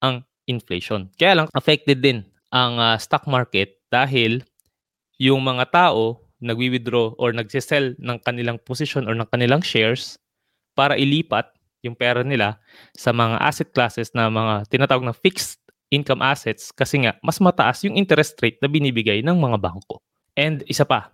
ang 0.06 0.22
inflation. 0.46 1.10
Kaya 1.18 1.42
lang 1.42 1.48
affected 1.58 2.06
din 2.06 2.22
ang 2.54 2.78
uh, 2.78 2.94
stock 3.02 3.26
market 3.26 3.82
dahil 3.90 4.46
yung 5.18 5.42
mga 5.42 5.66
tao 5.74 6.23
nagwi-withdraw 6.44 7.16
or 7.16 7.32
nagse-sell 7.32 7.96
ng 7.98 8.18
kanilang 8.28 8.60
position 8.62 9.08
or 9.08 9.16
ng 9.16 9.28
kanilang 9.32 9.64
shares 9.64 10.20
para 10.76 11.00
ilipat 11.00 11.48
yung 11.84 11.96
pera 11.96 12.24
nila 12.24 12.60
sa 12.96 13.16
mga 13.16 13.40
asset 13.40 13.70
classes 13.72 14.12
na 14.12 14.28
mga 14.28 14.68
tinatawag 14.68 15.04
na 15.08 15.16
fixed 15.16 15.60
income 15.92 16.24
assets 16.26 16.74
kasi 16.74 17.06
nga 17.06 17.16
mas 17.22 17.38
mataas 17.40 17.86
yung 17.86 17.96
interest 17.96 18.40
rate 18.42 18.58
na 18.60 18.68
binibigay 18.68 19.24
ng 19.24 19.38
mga 19.38 19.58
bangko. 19.60 20.04
And 20.34 20.66
isa 20.66 20.84
pa, 20.84 21.14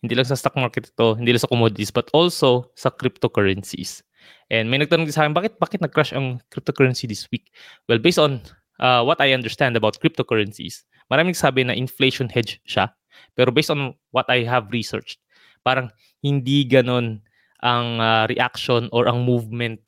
hindi 0.00 0.14
lang 0.14 0.28
sa 0.28 0.38
stock 0.38 0.54
market 0.54 0.92
ito, 0.92 1.18
hindi 1.18 1.34
lang 1.34 1.42
sa 1.42 1.50
commodities, 1.50 1.90
but 1.90 2.06
also 2.14 2.70
sa 2.78 2.92
cryptocurrencies. 2.92 4.04
And 4.52 4.70
may 4.70 4.78
nagtanong 4.78 5.10
din 5.10 5.14
sa 5.14 5.26
akin, 5.26 5.34
bakit, 5.34 5.58
bakit 5.58 5.82
nag-crash 5.82 6.14
ang 6.14 6.38
cryptocurrency 6.54 7.10
this 7.10 7.26
week? 7.34 7.50
Well, 7.90 7.98
based 7.98 8.22
on 8.22 8.42
uh, 8.78 9.02
what 9.02 9.18
I 9.18 9.34
understand 9.34 9.74
about 9.74 9.98
cryptocurrencies, 9.98 10.86
maraming 11.10 11.34
sabi 11.34 11.66
na 11.66 11.74
inflation 11.74 12.30
hedge 12.30 12.62
siya. 12.68 12.92
Pero 13.34 13.52
based 13.52 13.70
on 13.70 13.94
what 14.10 14.26
I 14.28 14.42
have 14.44 14.72
researched, 14.72 15.20
parang 15.62 15.90
hindi 16.22 16.64
ganon 16.64 17.20
ang 17.64 17.98
uh, 17.98 18.24
reaction 18.28 18.88
or 18.92 19.08
ang 19.08 19.24
movement 19.24 19.80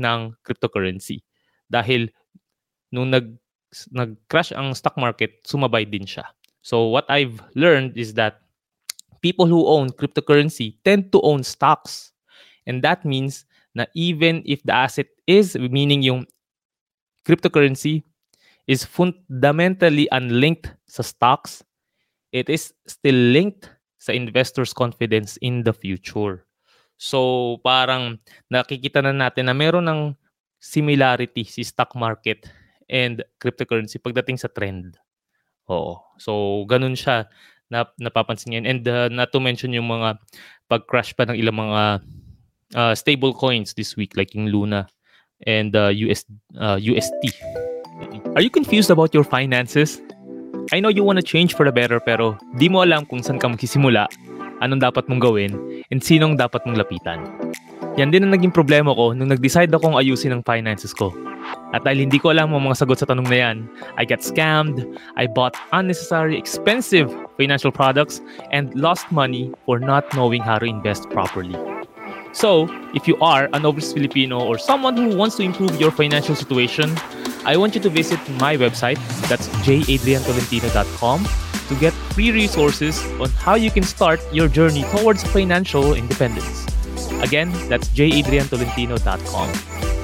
ng 0.00 0.34
cryptocurrency. 0.42 1.22
Dahil 1.70 2.10
nung 2.90 3.12
nag 3.12 3.36
nag-crash 3.94 4.50
ang 4.50 4.74
stock 4.74 4.98
market, 4.98 5.46
sumabay 5.46 5.86
din 5.86 6.02
siya. 6.02 6.26
So 6.66 6.90
what 6.90 7.06
I've 7.06 7.38
learned 7.54 7.94
is 7.94 8.18
that 8.18 8.42
people 9.22 9.46
who 9.46 9.62
own 9.70 9.94
cryptocurrency 9.94 10.82
tend 10.82 11.12
to 11.12 11.22
own 11.22 11.46
stocks. 11.46 12.10
And 12.66 12.82
that 12.82 13.06
means 13.06 13.46
na 13.74 13.86
even 13.94 14.42
if 14.42 14.62
the 14.66 14.74
asset 14.74 15.06
is, 15.26 15.54
meaning 15.54 16.02
yung 16.02 16.26
cryptocurrency, 17.22 18.02
is 18.66 18.84
fundamentally 18.84 20.06
unlinked 20.12 20.74
sa 20.86 21.02
stocks, 21.02 21.62
it 22.30 22.48
is 22.50 22.74
still 22.86 23.16
linked 23.34 23.70
sa 24.00 24.16
investors' 24.16 24.72
confidence 24.72 25.36
in 25.44 25.62
the 25.62 25.74
future. 25.74 26.46
So 26.96 27.58
parang 27.64 28.20
nakikita 28.52 29.04
na 29.04 29.12
natin 29.12 29.48
na 29.48 29.56
meron 29.56 29.88
ng 29.88 30.00
similarity 30.60 31.44
si 31.44 31.64
stock 31.64 31.96
market 31.96 32.48
and 32.88 33.24
cryptocurrency 33.40 33.96
pagdating 33.96 34.36
sa 34.36 34.52
trend. 34.52 35.00
Oo. 35.68 36.00
So 36.20 36.64
ganun 36.68 36.96
siya 36.96 37.28
na 37.70 37.86
napapansin 37.96 38.60
yan. 38.60 38.66
And 38.66 38.82
uh, 38.84 39.08
not 39.08 39.32
to 39.32 39.40
mention 39.40 39.72
yung 39.72 39.88
mga 39.88 40.18
pag-crash 40.68 41.16
pa 41.16 41.24
ng 41.24 41.38
ilang 41.38 41.56
mga 41.56 41.82
uh, 42.74 42.94
stable 42.94 43.32
coins 43.32 43.72
this 43.74 43.96
week 43.96 44.16
like 44.18 44.34
yung 44.34 44.50
Luna 44.50 44.90
and 45.46 45.72
uh, 45.72 45.88
US 46.10 46.26
uh, 46.58 46.76
UST. 46.76 47.32
Are 48.36 48.42
you 48.42 48.50
confused 48.50 48.90
about 48.90 49.14
your 49.14 49.24
finances? 49.24 50.02
I 50.70 50.78
know 50.78 50.90
you 50.90 51.02
want 51.02 51.18
to 51.18 51.26
change 51.26 51.58
for 51.58 51.66
the 51.66 51.74
better 51.74 51.98
pero 51.98 52.38
di 52.58 52.70
mo 52.70 52.86
alam 52.86 53.02
kung 53.06 53.22
saan 53.24 53.42
ka 53.42 53.50
magsisimula, 53.50 54.06
anong 54.62 54.80
dapat 54.84 55.08
mong 55.10 55.20
gawin, 55.20 55.52
and 55.90 55.98
sinong 56.04 56.38
dapat 56.38 56.62
mong 56.68 56.78
lapitan. 56.78 57.26
Yan 57.98 58.14
din 58.14 58.22
ang 58.22 58.32
naging 58.32 58.54
problema 58.54 58.94
ko 58.94 59.10
nung 59.10 59.34
nag-decide 59.34 59.72
akong 59.74 59.98
ayusin 59.98 60.30
ang 60.30 60.46
finances 60.46 60.94
ko. 60.94 61.10
At 61.74 61.82
dahil 61.82 62.06
hindi 62.06 62.22
ko 62.22 62.30
alam 62.30 62.54
ang 62.54 62.70
mga 62.70 62.86
sagot 62.86 63.02
sa 63.02 63.08
tanong 63.08 63.26
na 63.26 63.38
yan, 63.38 63.56
I 63.98 64.06
got 64.06 64.22
scammed, 64.22 64.86
I 65.18 65.26
bought 65.26 65.58
unnecessary 65.74 66.38
expensive 66.38 67.10
financial 67.34 67.74
products, 67.74 68.22
and 68.54 68.70
lost 68.78 69.10
money 69.10 69.50
for 69.66 69.82
not 69.82 70.06
knowing 70.14 70.44
how 70.44 70.60
to 70.60 70.66
invest 70.66 71.10
properly. 71.10 71.56
So, 72.30 72.70
if 72.94 73.10
you 73.10 73.18
are 73.18 73.50
an 73.50 73.66
overseas 73.66 73.90
Filipino 73.90 74.38
or 74.38 74.54
someone 74.54 74.94
who 74.94 75.16
wants 75.18 75.34
to 75.38 75.42
improve 75.42 75.74
your 75.82 75.90
financial 75.90 76.38
situation, 76.38 76.94
I 77.44 77.56
want 77.56 77.74
you 77.74 77.80
to 77.80 77.88
visit 77.88 78.20
my 78.36 78.56
website, 78.56 79.00
that's 79.28 79.48
jadriantolentino.com, 79.64 81.28
to 81.68 81.74
get 81.80 81.92
free 82.12 82.32
resources 82.32 83.00
on 83.16 83.30
how 83.30 83.54
you 83.54 83.70
can 83.70 83.82
start 83.82 84.20
your 84.32 84.48
journey 84.48 84.84
towards 84.96 85.24
financial 85.24 85.94
independence. 85.94 86.66
Again, 87.22 87.48
that's 87.68 87.88
jadriantolentino.com. 87.96 89.48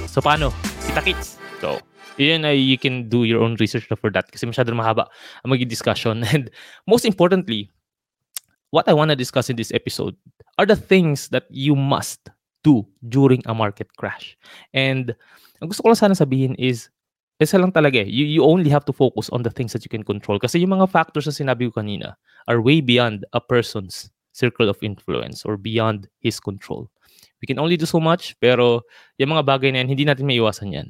So 0.08 0.24
paano? 0.24 0.48
Kita-kits! 0.88 1.36
So, 1.60 1.80
yun 2.16 2.48
ay 2.48 2.56
you 2.56 2.80
can 2.80 3.08
do 3.08 3.24
your 3.24 3.44
own 3.44 3.56
research 3.60 3.84
for 3.84 4.08
that 4.16 4.32
kasi 4.32 4.48
masyado 4.48 4.72
mahaba 4.72 5.04
ang 5.44 5.52
maging 5.52 5.68
discussion. 5.68 6.24
And 6.32 6.48
most 6.88 7.04
importantly, 7.04 7.68
what 8.72 8.88
I 8.88 8.96
want 8.96 9.12
to 9.12 9.16
discuss 9.16 9.52
in 9.52 9.60
this 9.60 9.72
episode 9.76 10.16
are 10.56 10.64
the 10.64 10.76
things 10.76 11.28
that 11.36 11.44
you 11.52 11.76
must 11.76 12.32
do 12.64 12.88
during 13.08 13.44
a 13.44 13.52
market 13.52 13.92
crash. 14.00 14.40
And 14.72 15.12
ang 15.60 15.68
gusto 15.68 15.84
ko 15.84 15.92
lang 15.92 16.00
sana 16.00 16.16
sabihin 16.16 16.56
is, 16.56 16.88
isa 17.36 17.60
lang 17.60 17.72
talaga 17.72 18.00
eh. 18.00 18.08
You, 18.08 18.24
you 18.24 18.42
only 18.44 18.72
have 18.72 18.84
to 18.88 18.94
focus 18.94 19.28
on 19.30 19.44
the 19.44 19.52
things 19.52 19.72
that 19.76 19.84
you 19.84 19.92
can 19.92 20.02
control. 20.02 20.40
Kasi 20.40 20.60
yung 20.60 20.72
mga 20.72 20.88
factors 20.88 21.28
na 21.28 21.34
sinabi 21.36 21.68
ko 21.68 21.80
kanina 21.80 22.16
are 22.48 22.60
way 22.60 22.80
beyond 22.80 23.28
a 23.36 23.40
person's 23.40 24.08
circle 24.32 24.68
of 24.68 24.80
influence 24.80 25.44
or 25.44 25.56
beyond 25.56 26.08
his 26.20 26.40
control. 26.40 26.88
We 27.40 27.46
can 27.48 27.60
only 27.60 27.76
do 27.76 27.84
so 27.84 28.00
much, 28.00 28.36
pero 28.40 28.84
yung 29.20 29.36
mga 29.36 29.44
bagay 29.44 29.68
na 29.72 29.84
yan, 29.84 29.88
hindi 29.92 30.04
natin 30.08 30.24
maiwasan 30.24 30.72
yan. 30.72 30.88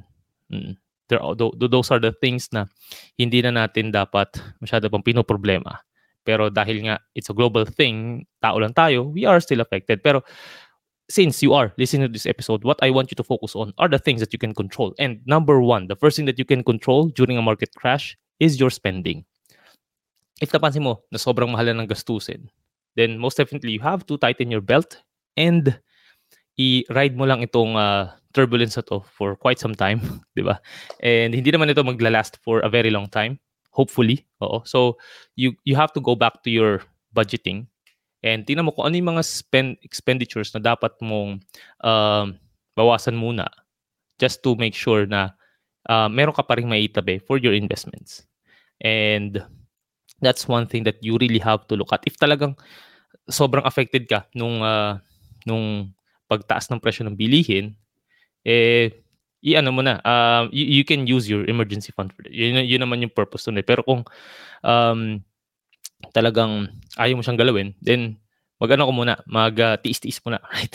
Mm. 0.51 0.75
There 1.07 1.23
are, 1.23 1.39
those 1.39 1.91
are 1.95 2.03
the 2.03 2.11
things 2.11 2.51
na 2.51 2.67
hindi 3.15 3.39
na 3.39 3.55
natin 3.55 3.95
dapat 3.95 4.43
masyado 4.59 4.91
pang 4.91 5.07
pinoproblema. 5.07 5.83
Pero 6.27 6.51
dahil 6.51 6.83
nga 6.83 6.99
it's 7.15 7.31
a 7.31 7.37
global 7.39 7.63
thing, 7.63 8.27
tao 8.43 8.59
lang 8.59 8.75
tayo, 8.75 9.07
we 9.15 9.23
are 9.23 9.39
still 9.39 9.63
affected. 9.63 10.03
Pero 10.03 10.27
since 11.09 11.43
you 11.43 11.55
are 11.55 11.73
listening 11.79 12.03
to 12.03 12.13
this 12.13 12.27
episode, 12.27 12.65
what 12.65 12.79
I 12.83 12.91
want 12.91 13.11
you 13.11 13.15
to 13.17 13.23
focus 13.23 13.55
on 13.55 13.73
are 13.79 13.89
the 13.89 13.99
things 13.99 14.21
that 14.21 14.33
you 14.33 14.39
can 14.39 14.55
control. 14.55 14.95
And 14.99 15.21
number 15.27 15.61
one, 15.63 15.87
the 15.87 15.97
first 15.97 16.17
thing 16.17 16.27
that 16.27 16.39
you 16.39 16.45
can 16.45 16.65
control 16.65 17.09
during 17.09 17.39
a 17.39 17.43
market 17.43 17.75
crash 17.77 18.17
is 18.41 18.59
your 18.59 18.71
spending. 18.71 19.25
If 20.41 20.53
napansin 20.53 20.83
mo 20.83 21.01
na 21.13 21.19
sobrang 21.19 21.51
mahal 21.51 21.73
na 21.73 21.87
ng 21.87 21.89
gastusin, 21.89 22.51
then 22.97 23.19
most 23.19 23.37
definitely 23.39 23.73
you 23.73 23.81
have 23.81 24.05
to 24.07 24.19
tighten 24.19 24.51
your 24.51 24.61
belt 24.61 25.01
and 25.37 25.79
i-ride 26.59 27.17
mo 27.17 27.25
lang 27.25 27.41
itong 27.41 27.77
uh, 27.77 28.11
turbulence 28.35 28.75
to 28.75 29.01
for 29.07 29.37
quite 29.37 29.61
some 29.61 29.75
time, 29.75 30.03
di 30.37 30.43
ba? 30.43 30.61
And 31.01 31.33
hindi 31.33 31.53
naman 31.53 31.71
ito 31.71 31.85
magla-last 31.85 32.43
for 32.43 32.61
a 32.61 32.69
very 32.69 32.91
long 32.91 33.09
time. 33.09 33.39
Hopefully. 33.71 34.25
Oo. 34.41 34.65
So, 34.65 34.97
you 35.37 35.53
you 35.69 35.77
have 35.77 35.93
to 35.93 36.01
go 36.01 36.17
back 36.17 36.41
to 36.45 36.51
your 36.51 36.81
budgeting 37.13 37.69
and 38.25 38.45
tingnan 38.49 38.65
mo 38.69 38.73
kung 38.73 38.89
ano 38.89 38.95
yung 38.97 39.17
mga 39.17 39.25
spend 39.25 39.77
expenditures 39.85 40.53
na 40.57 40.61
dapat 40.61 40.93
mong 41.01 41.41
uh, 41.85 42.31
bawasan 42.77 43.17
muna 43.17 43.49
just 44.17 44.41
to 44.41 44.57
make 44.57 44.77
sure 44.77 45.05
na 45.05 45.37
uh, 45.89 46.09
meron 46.09 46.37
ka 46.37 46.45
pa 46.45 46.57
rin 46.57 46.69
maitabi 46.69 47.21
for 47.25 47.37
your 47.37 47.53
investments. 47.53 48.25
And 48.81 49.41
that's 50.21 50.49
one 50.49 50.69
thing 50.69 50.85
that 50.85 51.01
you 51.01 51.17
really 51.21 51.41
have 51.41 51.69
to 51.69 51.77
look 51.77 51.93
at. 51.93 52.05
If 52.05 52.17
talagang 52.17 52.57
sobrang 53.29 53.65
affected 53.65 54.09
ka 54.09 54.29
nung 54.33 54.61
uh, 54.61 55.01
nung 55.45 55.93
pagtaas 56.27 56.69
ng 56.69 56.83
presyo 56.83 57.07
ng 57.07 57.17
bilihin, 57.17 57.77
eh 58.43 58.91
i-ano 59.47 59.71
mo 59.71 59.79
na, 59.85 60.03
uh, 60.03 60.51
you, 60.51 60.83
you 60.83 60.85
can 60.85 61.07
use 61.07 61.31
your 61.31 61.47
emergency 61.47 61.95
fund. 61.95 62.11
Yun, 62.27 62.67
yun 62.67 62.83
naman 62.83 62.99
yung 63.07 63.15
purpose 63.15 63.47
nun 63.47 63.63
eh. 63.63 63.67
Pero 63.67 63.87
kung 63.87 64.03
um, 64.67 65.23
talagang 66.15 66.71
ayaw 67.01 67.19
mo 67.19 67.23
siyang 67.25 67.41
galawin, 67.41 67.75
then 67.83 68.21
mag-ano 68.61 68.89
ko 68.89 68.93
muna, 68.93 69.15
mag-tiis-tiis 69.27 70.21
uh, 70.21 70.23
muna, 70.29 70.39
right? 70.55 70.75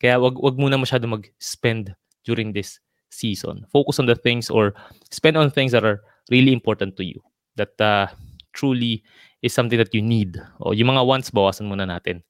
Kaya 0.00 0.18
wag, 0.18 0.36
wag 0.38 0.56
muna 0.58 0.80
masyado 0.80 1.08
mag-spend 1.08 1.92
during 2.26 2.52
this 2.52 2.80
season. 3.12 3.66
Focus 3.68 4.00
on 4.00 4.06
the 4.08 4.16
things 4.16 4.48
or 4.48 4.72
spend 5.12 5.36
on 5.36 5.52
things 5.52 5.72
that 5.72 5.84
are 5.84 6.00
really 6.30 6.52
important 6.52 6.96
to 6.96 7.04
you. 7.04 7.20
That 7.56 7.76
uh, 7.80 8.08
truly 8.56 9.04
is 9.44 9.52
something 9.52 9.76
that 9.76 9.92
you 9.92 10.00
need. 10.00 10.40
O 10.64 10.72
yung 10.72 10.88
mga 10.92 11.04
wants, 11.04 11.28
bawasan 11.28 11.68
muna 11.68 11.84
natin 11.84 12.24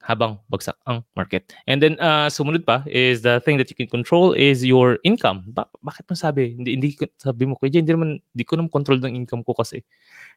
habang 0.00 0.40
bagsak 0.48 0.76
ang 0.88 1.04
market. 1.12 1.52
And 1.68 1.78
then 1.84 2.00
uh, 2.00 2.32
sumunod 2.32 2.64
pa 2.64 2.82
is 2.88 3.20
the 3.20 3.38
thing 3.44 3.60
that 3.60 3.68
you 3.68 3.76
can 3.76 3.88
control 3.88 4.32
is 4.32 4.64
your 4.64 4.96
income. 5.04 5.44
Ba- 5.52 5.68
bakit 5.84 6.08
mo 6.08 6.16
sabi? 6.16 6.56
Hindi, 6.56 6.76
hindi 6.76 6.88
sabi 7.20 7.44
mo, 7.44 7.54
kuya, 7.60 7.84
hindi 7.84 7.92
naman, 7.92 8.16
hindi 8.16 8.44
ko 8.48 8.56
naman 8.56 8.72
control 8.72 8.98
ng 9.04 9.12
income 9.12 9.44
ko 9.44 9.52
kasi. 9.52 9.84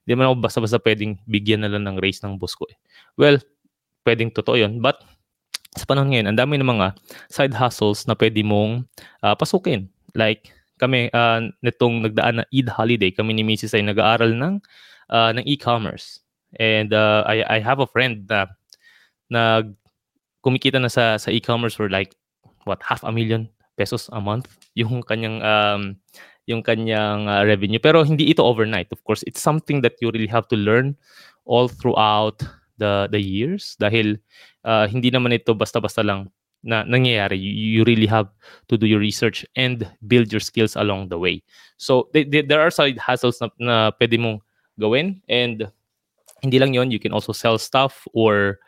Hindi 0.03 0.19
naman 0.19 0.31
ako 0.31 0.35
basta-basta 0.43 0.79
pwedeng 0.83 1.15
bigyan 1.23 1.63
na 1.63 1.71
lang 1.71 1.87
ng 1.87 1.97
raise 2.03 2.19
ng 2.21 2.35
boss 2.35 2.59
ko 2.59 2.67
eh. 2.67 2.75
Well, 3.15 3.39
pwedeng 4.03 4.35
totoo 4.35 4.59
yun. 4.59 4.83
But 4.83 4.99
sa 5.79 5.87
panahon 5.87 6.11
ngayon, 6.11 6.27
ang 6.29 6.37
dami 6.37 6.59
ng 6.59 6.69
mga 6.69 6.87
side 7.31 7.55
hustles 7.55 8.03
na 8.05 8.13
pwede 8.19 8.43
mong 8.43 8.83
uh, 9.23 9.33
pasukin. 9.33 9.87
Like 10.13 10.51
kami, 10.77 11.07
uh, 11.15 11.47
nitong 11.63 12.03
nagdaan 12.03 12.43
na 12.43 12.45
Eid 12.51 12.67
holiday, 12.67 13.15
kami 13.15 13.31
ni 13.31 13.47
Mrs. 13.47 13.79
ay 13.79 13.87
nag-aaral 13.87 14.35
ng, 14.35 14.59
uh, 15.07 15.31
ng 15.31 15.45
e-commerce. 15.47 16.19
And 16.59 16.91
uh, 16.93 17.23
I, 17.25 17.57
I 17.57 17.59
have 17.63 17.79
a 17.79 17.89
friend 17.89 18.27
na 18.27 18.51
nag 19.33 19.73
kumikita 20.45 20.77
na 20.77 20.91
sa 20.91 21.17
sa 21.17 21.33
e-commerce 21.33 21.73
for 21.73 21.89
like 21.89 22.13
what 22.69 22.77
half 22.85 23.01
a 23.01 23.11
million 23.11 23.49
pesos 23.75 24.09
a 24.13 24.21
month? 24.21 24.45
Yung 24.79 25.01
kanyang 25.01 25.41
um, 25.41 25.97
yung 26.45 26.61
kanyang 26.61 27.25
uh, 27.29 27.41
revenue. 27.47 27.79
Pero 27.79 28.03
hindi 28.03 28.27
ito 28.27 28.43
overnight. 28.43 28.91
Of 28.91 29.01
course 29.07 29.23
it's 29.23 29.39
something 29.39 29.79
that 29.81 29.95
you 30.03 30.11
really 30.11 30.27
have 30.27 30.47
to 30.51 30.57
learn 30.59 30.95
all 31.47 31.71
throughout 31.71 32.43
the 32.77 33.07
the 33.11 33.21
years. 33.21 33.79
Dahil 33.79 34.19
uh, 34.67 34.85
hindi 34.89 35.07
naman 35.07 35.31
ito 35.31 35.55
basta-basta 35.55 36.03
lang 36.03 36.27
na 36.63 36.83
nangyayari. 36.83 37.39
You, 37.39 37.51
you 37.51 37.81
really 37.83 38.07
have 38.07 38.31
to 38.67 38.79
do 38.79 38.87
your 38.87 38.99
research 38.99 39.45
and 39.55 39.87
build 40.07 40.31
your 40.31 40.39
skills 40.39 40.75
along 40.75 41.09
the 41.09 41.19
way. 41.19 41.43
So 41.77 42.09
they, 42.15 42.23
they, 42.23 42.41
there 42.41 42.63
are 42.63 42.71
side 42.71 42.97
hustles 42.97 43.39
na, 43.39 43.47
na 43.59 43.75
pwede 43.99 44.19
mong 44.19 44.39
gawin. 44.79 45.21
And 45.27 45.67
hindi 46.41 46.59
lang 46.59 46.73
yon 46.73 46.91
you 46.91 46.99
can 46.99 47.11
also 47.11 47.31
sell 47.31 47.59
stuff 47.59 48.07
or 48.15 48.59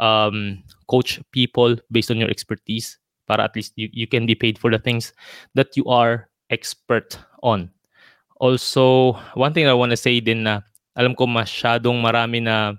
um, 0.00 0.64
coach 0.88 1.20
people 1.30 1.76
based 1.92 2.10
on 2.10 2.16
your 2.16 2.32
expertise 2.32 2.98
para 3.28 3.46
at 3.46 3.54
least 3.54 3.76
you, 3.76 3.86
you 3.92 4.08
can 4.08 4.26
be 4.26 4.34
paid 4.34 4.58
for 4.58 4.72
the 4.72 4.80
things 4.80 5.12
that 5.54 5.76
you 5.76 5.86
are 5.86 6.26
expert 6.50 7.20
on. 7.44 7.70
Also, 8.40 9.14
one 9.36 9.52
thing 9.54 9.68
I 9.68 9.76
want 9.76 9.94
to 9.94 10.00
say 10.00 10.18
din 10.18 10.42
na 10.48 10.66
alam 10.96 11.14
ko 11.14 11.28
masyadong 11.28 12.02
marami 12.02 12.42
na 12.42 12.74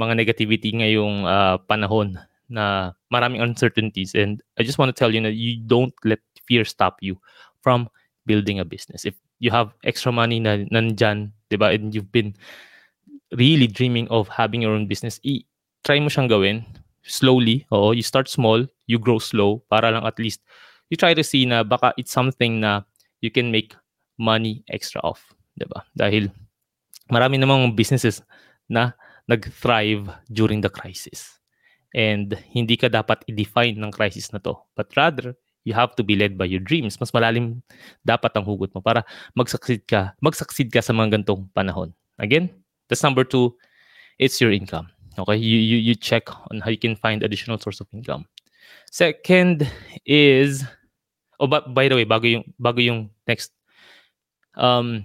mga 0.00 0.18
negativity 0.18 0.74
ngayong 0.74 1.28
uh, 1.28 1.60
panahon 1.70 2.18
na 2.50 2.96
maraming 3.12 3.44
uncertainties 3.44 4.16
and 4.16 4.42
I 4.58 4.64
just 4.64 4.80
want 4.80 4.90
to 4.90 4.96
tell 4.96 5.12
you 5.14 5.22
that 5.22 5.36
you 5.36 5.60
don't 5.62 5.94
let 6.02 6.18
fear 6.48 6.64
stop 6.64 6.98
you 6.98 7.20
from 7.60 7.86
building 8.26 8.58
a 8.58 8.66
business. 8.66 9.04
If 9.04 9.14
you 9.38 9.52
have 9.52 9.76
extra 9.84 10.10
money 10.10 10.40
na 10.40 10.66
nandyan, 10.72 11.30
'di 11.46 11.56
ba, 11.60 11.70
and 11.70 11.94
you've 11.94 12.10
been 12.10 12.34
really 13.36 13.70
dreaming 13.70 14.08
of 14.10 14.26
having 14.28 14.64
your 14.64 14.74
own 14.74 14.90
business, 14.90 15.20
try 15.82 15.98
mo 15.98 16.08
siyang 16.10 16.30
gawin 16.30 16.62
slowly. 17.02 17.66
Oo, 17.74 17.94
you 17.94 18.02
start 18.02 18.30
small, 18.30 18.62
you 18.86 18.98
grow 18.98 19.18
slow 19.18 19.62
para 19.66 19.90
lang 19.90 20.06
at 20.06 20.18
least 20.18 20.42
you 20.90 20.96
try 20.96 21.14
to 21.16 21.24
see 21.24 21.48
na 21.48 21.64
baka 21.66 21.96
it's 21.98 22.12
something 22.12 22.62
na 22.62 22.86
you 23.22 23.30
can 23.30 23.50
make 23.50 23.74
money 24.20 24.62
extra 24.70 25.00
off, 25.02 25.34
'di 25.56 25.66
ba? 25.66 25.82
Dahil 25.96 26.28
marami 27.08 27.40
namang 27.40 27.72
businesses 27.72 28.22
na 28.68 28.94
nag-thrive 29.26 30.10
during 30.28 30.60
the 30.60 30.70
crisis. 30.70 31.38
And 31.92 32.36
hindi 32.52 32.76
ka 32.76 32.88
dapat 32.88 33.24
i-define 33.28 33.76
ng 33.76 33.92
crisis 33.92 34.32
na 34.32 34.40
to. 34.44 34.56
But 34.72 34.92
rather, 34.96 35.36
you 35.64 35.72
have 35.76 35.94
to 35.96 36.02
be 36.04 36.16
led 36.16 36.36
by 36.36 36.48
your 36.48 36.60
dreams. 36.60 36.98
Mas 36.98 37.12
malalim 37.12 37.62
dapat 38.04 38.32
ang 38.36 38.44
hugot 38.44 38.72
mo 38.76 38.80
para 38.80 39.04
mag-succeed 39.36 39.86
ka, 39.88 40.12
mag-succeed 40.20 40.68
ka 40.72 40.84
sa 40.84 40.92
mga 40.92 41.20
gantong 41.20 41.48
panahon. 41.52 41.92
Again, 42.20 42.52
that's 42.88 43.04
number 43.04 43.24
two, 43.24 43.56
it's 44.20 44.40
your 44.40 44.52
income. 44.52 44.91
Okay, 45.18 45.36
you, 45.36 45.58
you 45.58 45.76
you 45.76 45.94
check 45.94 46.28
on 46.50 46.60
how 46.60 46.70
you 46.70 46.80
can 46.80 46.96
find 46.96 47.22
additional 47.22 47.58
source 47.58 47.80
of 47.80 47.88
income. 47.92 48.24
Second 48.90 49.68
is 50.06 50.64
oh 51.40 51.46
but 51.46 51.74
by 51.74 51.88
the 51.88 51.96
way, 51.96 52.04
bago 52.04 52.24
yung 52.24 52.44
bago 52.56 52.80
yung 52.80 53.10
next 53.28 53.52
um 54.56 55.04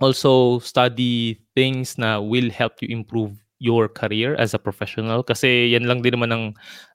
also 0.00 0.58
study 0.60 1.40
things 1.56 1.96
na 2.00 2.20
will 2.20 2.48
help 2.48 2.80
you 2.80 2.88
improve 2.88 3.36
your 3.60 3.88
career 3.92 4.32
as 4.40 4.56
a 4.56 4.58
professional 4.58 5.20
kasi 5.20 5.76
yan 5.76 5.84
lang 5.84 6.00
din 6.00 6.16
naman 6.16 6.32
ang 6.32 6.44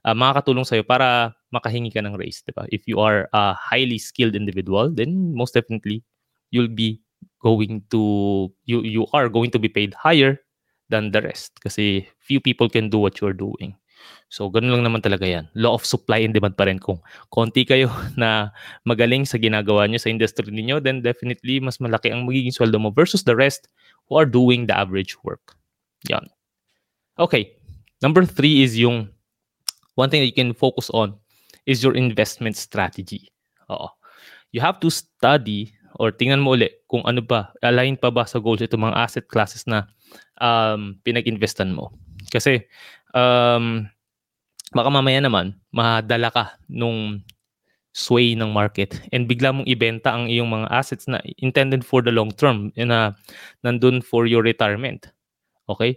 uh, 0.01 0.17
makakatulong 0.17 0.65
sa'yo 0.65 0.81
para 0.81 1.29
makahingi 1.53 1.93
ka 1.93 2.01
ng 2.01 2.17
raise, 2.17 2.41
di 2.41 2.49
ba? 2.57 2.65
If 2.73 2.89
you 2.89 2.97
are 2.97 3.29
a 3.37 3.53
highly 3.53 4.01
skilled 4.01 4.33
individual, 4.33 4.89
then 4.89 5.37
most 5.37 5.53
definitely 5.53 6.01
you'll 6.49 6.73
be 6.73 7.05
going 7.37 7.85
to 7.93 8.49
you 8.65 8.81
you 8.81 9.05
are 9.13 9.29
going 9.29 9.53
to 9.53 9.61
be 9.61 9.69
paid 9.69 9.93
higher 9.93 10.41
than 10.89 11.09
the 11.09 11.21
rest 11.21 11.57
kasi 11.61 12.05
few 12.21 12.37
people 12.39 12.69
can 12.69 12.89
do 12.89 13.01
what 13.01 13.17
you're 13.21 13.35
doing. 13.35 13.73
So, 14.29 14.49
ganun 14.49 14.73
lang 14.73 14.85
naman 14.85 15.01
talaga 15.01 15.25
yan. 15.25 15.49
Law 15.57 15.77
of 15.77 15.85
supply 15.85 16.21
and 16.21 16.33
demand 16.33 16.57
pa 16.57 16.69
rin. 16.69 16.77
Kung 16.77 17.01
konti 17.33 17.65
kayo 17.65 17.89
na 18.21 18.53
magaling 18.85 19.25
sa 19.25 19.41
ginagawa 19.41 19.89
nyo 19.89 19.97
sa 19.97 20.11
industry 20.13 20.45
niyo 20.49 20.81
then 20.81 21.01
definitely 21.01 21.57
mas 21.57 21.81
malaki 21.81 22.13
ang 22.13 22.25
magiging 22.25 22.53
sweldo 22.53 22.77
mo 22.77 22.93
versus 22.93 23.25
the 23.25 23.33
rest 23.33 23.69
who 24.05 24.17
are 24.17 24.27
doing 24.27 24.69
the 24.69 24.75
average 24.75 25.17
work. 25.25 25.57
Yan. 26.09 26.25
Okay. 27.17 27.57
Number 28.03 28.27
three 28.27 28.61
is 28.61 28.77
yung 28.77 29.09
one 29.95 30.11
thing 30.11 30.21
that 30.21 30.29
you 30.29 30.35
can 30.35 30.53
focus 30.53 30.91
on 30.91 31.15
is 31.65 31.81
your 31.81 31.95
investment 31.97 32.59
strategy. 32.59 33.31
Oo. 33.71 33.89
You 34.53 34.61
have 34.61 34.77
to 34.83 34.91
study 34.93 35.73
or 35.97 36.11
tingnan 36.11 36.43
mo 36.43 36.53
ulit 36.53 36.83
kung 36.91 37.01
ano 37.07 37.23
ba, 37.23 37.55
align 37.63 37.95
pa 37.95 38.11
ba 38.11 38.27
sa 38.27 38.37
goals 38.37 38.61
ito 38.61 38.75
mga 38.75 38.99
asset 38.99 39.25
classes 39.25 39.63
na 39.65 39.87
um, 40.41 40.97
pinag-investan 41.03 41.71
mo. 41.71 41.93
Kasi 42.31 42.63
um, 43.15 43.85
baka 44.75 44.89
mamaya 44.91 45.23
naman 45.23 45.55
madala 45.71 46.31
ka 46.33 46.59
nung 46.67 47.23
sway 47.95 48.35
ng 48.35 48.51
market 48.51 48.99
and 49.15 49.31
bigla 49.31 49.55
mong 49.55 49.63
ibenta 49.71 50.11
ang 50.11 50.27
iyong 50.27 50.51
mga 50.51 50.67
assets 50.67 51.07
na 51.07 51.23
intended 51.39 51.79
for 51.79 52.03
the 52.03 52.11
long 52.11 52.27
term 52.35 52.67
na 52.75 53.15
nandun 53.63 54.03
for 54.03 54.27
your 54.27 54.43
retirement. 54.43 55.07
Okay? 55.71 55.95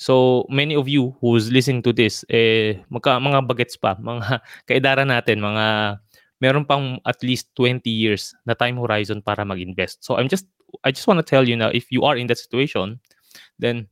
So, 0.00 0.46
many 0.48 0.78
of 0.78 0.88
you 0.88 1.12
who's 1.20 1.52
listening 1.52 1.84
to 1.84 1.92
this, 1.92 2.24
eh, 2.32 2.80
magka, 2.88 3.20
mga 3.20 3.44
bagets 3.44 3.76
pa, 3.76 3.98
mga 4.00 4.40
kaedara 4.70 5.04
natin, 5.04 5.44
mga 5.44 5.98
meron 6.40 6.64
pang 6.64 6.96
at 7.04 7.20
least 7.20 7.52
20 7.52 7.84
years 7.84 8.32
na 8.48 8.56
time 8.56 8.80
horizon 8.80 9.20
para 9.20 9.44
mag-invest. 9.44 10.00
So, 10.00 10.16
I'm 10.16 10.30
just, 10.30 10.48
I 10.86 10.94
just 10.94 11.04
want 11.04 11.20
to 11.20 11.26
tell 11.26 11.44
you 11.44 11.52
na 11.52 11.68
if 11.74 11.92
you 11.92 12.06
are 12.08 12.16
in 12.16 12.32
that 12.32 12.40
situation, 12.40 12.96
then 13.58 13.86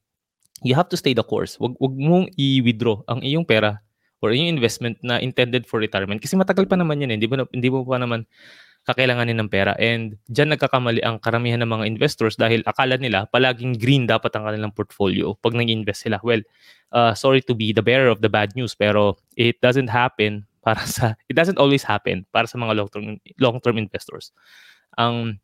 you 0.62 0.74
have 0.74 0.88
to 0.90 0.98
stay 0.98 1.14
the 1.14 1.24
course. 1.24 1.58
Wag, 1.62 1.74
wag 1.78 1.94
mong 1.94 2.34
i-withdraw 2.34 3.02
ang 3.06 3.22
iyong 3.22 3.46
pera 3.46 3.78
or 4.18 4.34
yung 4.34 4.50
investment 4.50 4.98
na 5.06 5.22
intended 5.22 5.66
for 5.66 5.78
retirement. 5.78 6.18
Kasi 6.18 6.34
matagal 6.34 6.66
pa 6.66 6.74
naman 6.74 6.98
yan 6.98 7.14
eh. 7.14 7.16
Hindi 7.18 7.28
hindi 7.30 7.68
mo 7.70 7.86
pa 7.86 8.02
naman 8.02 8.26
kakailanganin 8.88 9.36
ng 9.44 9.50
pera. 9.52 9.76
And 9.76 10.16
dyan 10.32 10.56
nagkakamali 10.56 11.04
ang 11.04 11.20
karamihan 11.20 11.60
ng 11.60 11.70
mga 11.70 11.84
investors 11.86 12.40
dahil 12.40 12.64
akala 12.64 12.96
nila 12.96 13.28
palaging 13.28 13.76
green 13.76 14.08
dapat 14.08 14.32
ang 14.34 14.48
kanilang 14.48 14.72
portfolio 14.72 15.36
pag 15.38 15.52
nag-invest 15.52 16.08
sila. 16.08 16.16
Well, 16.24 16.40
uh, 16.90 17.12
sorry 17.12 17.44
to 17.46 17.54
be 17.54 17.76
the 17.76 17.84
bearer 17.84 18.08
of 18.08 18.24
the 18.24 18.32
bad 18.32 18.56
news 18.56 18.72
pero 18.72 19.20
it 19.36 19.60
doesn't 19.60 19.92
happen 19.92 20.48
para 20.64 20.80
sa 20.88 21.14
it 21.28 21.36
doesn't 21.36 21.60
always 21.60 21.84
happen 21.84 22.24
para 22.32 22.48
sa 22.48 22.56
mga 22.56 22.80
long-term 22.80 23.20
long-term 23.36 23.76
investors. 23.76 24.32
Ang 24.96 25.38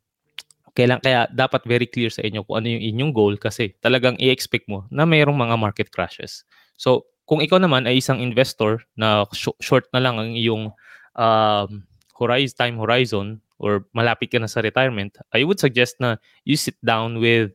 kailan 0.75 0.99
kaya 0.99 1.31
dapat 1.31 1.63
very 1.65 1.87
clear 1.87 2.11
sa 2.11 2.27
inyo 2.27 2.43
kung 2.43 2.63
ano 2.63 2.67
yung 2.75 2.83
inyong 2.83 3.13
goal 3.15 3.35
kasi 3.39 3.73
talagang 3.79 4.19
i-expect 4.19 4.67
mo 4.67 4.85
na 4.91 5.07
mayroong 5.07 5.39
mga 5.39 5.55
market 5.55 5.89
crashes. 5.95 6.43
So, 6.75 7.07
kung 7.25 7.41
ikaw 7.41 7.63
naman 7.63 7.87
ay 7.87 8.03
isang 8.03 8.19
investor 8.21 8.83
na 8.99 9.25
sh- 9.31 9.57
short 9.63 9.87
na 9.95 10.03
lang 10.03 10.19
ang 10.19 10.35
iyong 10.35 10.75
um, 11.17 11.71
horizon, 12.19 12.57
time 12.59 12.77
horizon 12.77 13.27
or 13.63 13.87
malapit 13.95 14.35
ka 14.35 14.43
na 14.43 14.51
sa 14.51 14.61
retirement, 14.61 15.15
I 15.31 15.47
would 15.47 15.63
suggest 15.63 16.03
na 16.03 16.19
you 16.43 16.59
sit 16.59 16.77
down 16.83 17.23
with 17.23 17.55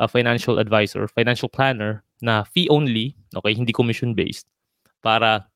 a 0.00 0.06
financial 0.08 0.56
advisor, 0.62 1.04
financial 1.10 1.50
planner 1.50 2.06
na 2.22 2.46
fee 2.48 2.70
only, 2.70 3.18
okay, 3.34 3.52
hindi 3.52 3.74
commission 3.74 4.14
based 4.14 4.48
para 5.04 5.50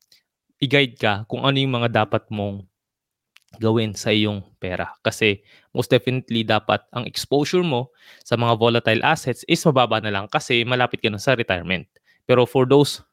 i-guide 0.61 0.97
ka 0.97 1.13
kung 1.31 1.45
ano 1.45 1.57
yung 1.57 1.79
mga 1.79 2.05
dapat 2.05 2.27
mong 2.29 2.65
gawin 3.61 3.95
sa 3.95 4.11
iyong 4.11 4.43
pera. 4.59 4.91
Kasi 5.03 5.43
most 5.75 5.91
definitely 5.91 6.43
dapat 6.43 6.83
ang 6.95 7.05
exposure 7.05 7.63
mo 7.63 7.91
sa 8.23 8.35
mga 8.39 8.55
volatile 8.59 9.03
assets 9.03 9.43
is 9.51 9.63
mababa 9.67 9.99
na 10.01 10.13
lang 10.13 10.27
kasi 10.31 10.63
malapit 10.63 11.03
ka 11.03 11.11
na 11.11 11.19
sa 11.21 11.35
retirement. 11.35 11.87
Pero 12.25 12.49
for 12.49 12.65
those, 12.65 13.05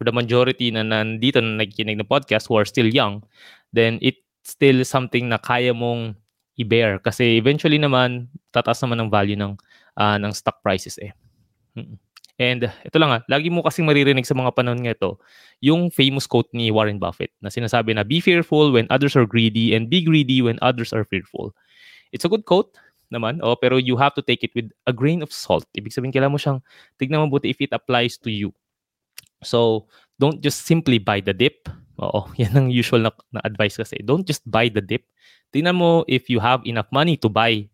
for 0.00 0.08
the 0.08 0.14
majority 0.14 0.72
na 0.72 0.80
nandito 0.80 1.38
na 1.44 1.60
nakikinig 1.60 2.00
ng 2.00 2.08
podcast 2.08 2.48
who 2.48 2.56
are 2.56 2.68
still 2.68 2.88
young, 2.88 3.20
then 3.76 4.00
it's 4.00 4.22
still 4.42 4.80
something 4.82 5.28
na 5.28 5.36
kaya 5.36 5.76
mong 5.76 6.16
i-bear. 6.56 7.00
Kasi 7.00 7.36
eventually 7.36 7.76
naman, 7.76 8.28
tataas 8.52 8.80
naman 8.84 9.00
ang 9.00 9.10
value 9.12 9.36
ng, 9.36 9.56
uh, 10.00 10.16
ng 10.16 10.32
stock 10.32 10.64
prices 10.64 10.96
eh. 11.00 11.12
And 12.40 12.72
ito 12.88 12.96
lang 12.96 13.12
ah, 13.12 13.20
lagi 13.28 13.52
mo 13.52 13.60
kasing 13.60 13.84
maririnig 13.84 14.24
sa 14.24 14.32
mga 14.32 14.56
panahon 14.56 14.80
nga 14.80 14.96
ito, 14.96 15.20
yung 15.60 15.92
famous 15.92 16.24
quote 16.24 16.48
ni 16.56 16.72
Warren 16.72 16.96
Buffett 16.96 17.36
na 17.44 17.52
sinasabi 17.52 17.92
na, 17.92 18.00
Be 18.00 18.16
fearful 18.16 18.72
when 18.72 18.88
others 18.88 19.12
are 19.12 19.28
greedy 19.28 19.76
and 19.76 19.92
be 19.92 20.00
greedy 20.00 20.40
when 20.40 20.56
others 20.64 20.96
are 20.96 21.04
fearful. 21.04 21.52
It's 22.16 22.24
a 22.24 22.32
good 22.32 22.48
quote 22.48 22.72
naman, 23.12 23.44
oh, 23.44 23.60
pero 23.60 23.76
you 23.76 24.00
have 24.00 24.16
to 24.16 24.24
take 24.24 24.40
it 24.40 24.56
with 24.56 24.72
a 24.88 24.94
grain 24.94 25.20
of 25.20 25.28
salt. 25.28 25.68
Ibig 25.76 25.92
sabihin, 25.92 26.16
kailangan 26.16 26.32
mo 26.32 26.40
siyang 26.40 26.60
tignan 26.96 27.28
mabuti 27.28 27.52
if 27.52 27.60
it 27.60 27.76
applies 27.76 28.16
to 28.16 28.32
you. 28.32 28.56
So, 29.44 29.90
don't 30.16 30.40
just 30.40 30.64
simply 30.64 30.96
buy 30.96 31.20
the 31.20 31.36
dip. 31.36 31.68
Oo, 32.00 32.30
yan 32.40 32.56
ang 32.56 32.68
usual 32.72 33.04
na, 33.04 33.12
na 33.36 33.44
advice 33.44 33.76
kasi. 33.76 34.00
Don't 34.00 34.24
just 34.24 34.46
buy 34.48 34.72
the 34.72 34.80
dip. 34.80 35.04
Tingnan 35.52 35.76
mo 35.76 36.06
if 36.08 36.32
you 36.32 36.40
have 36.40 36.64
enough 36.64 36.88
money 36.88 37.20
to 37.20 37.28
buy 37.28 37.68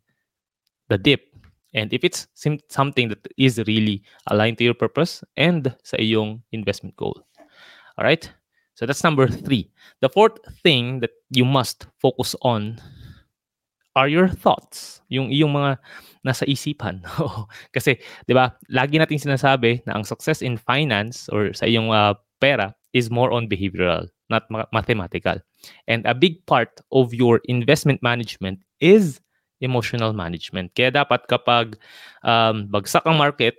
the 0.88 0.98
dip 0.98 1.36
And 1.74 1.92
if 1.92 2.05
it's 2.05 2.29
sim- 2.35 2.62
something 2.68 3.09
that 3.09 3.26
is 3.37 3.59
really 3.66 4.02
aligned 4.31 4.59
to 4.59 4.64
your 4.64 4.74
purpose 4.74 5.24
and 5.37 5.74
sa 5.83 5.96
iyong 5.98 6.42
investment 6.52 6.96
goal. 6.96 7.20
All 7.98 8.05
right? 8.05 8.29
So 8.74 8.85
that's 8.85 9.02
number 9.02 9.26
three. 9.26 9.72
The 10.00 10.09
fourth 10.09 10.37
thing 10.62 11.00
that 11.00 11.11
you 11.31 11.44
must 11.44 11.87
focus 12.00 12.37
on 12.42 12.79
are 13.96 14.07
your 14.07 14.29
thoughts. 14.29 15.00
Yung 15.09 15.33
iyong 15.33 15.57
mga 15.57 15.81
nasa 16.20 16.44
isipan. 16.44 17.00
Kasi, 17.74 17.96
di 18.29 18.37
ba, 18.37 18.52
lagi 18.68 19.00
nating 19.00 19.24
sinasabi 19.24 19.81
na 19.88 19.96
ang 19.96 20.05
success 20.05 20.44
in 20.44 20.61
finance 20.61 21.33
or 21.33 21.57
sa 21.57 21.64
iyong 21.64 21.88
uh, 21.88 22.12
pera 22.38 22.76
is 22.92 23.09
more 23.09 23.33
on 23.33 23.48
behavioral, 23.48 24.05
not 24.29 24.44
ma- 24.52 24.68
mathematical. 24.76 25.40
And 25.88 26.05
a 26.05 26.12
big 26.12 26.44
part 26.44 26.85
of 26.92 27.16
your 27.16 27.40
investment 27.48 28.05
management 28.05 28.61
is 28.85 29.24
emotional 29.61 30.12
management. 30.12 30.73
Kaya 30.77 30.92
dapat 30.92 31.25
kapag 31.27 31.81
um, 32.21 32.69
bagsak 32.69 33.05
ang 33.09 33.16
market, 33.16 33.57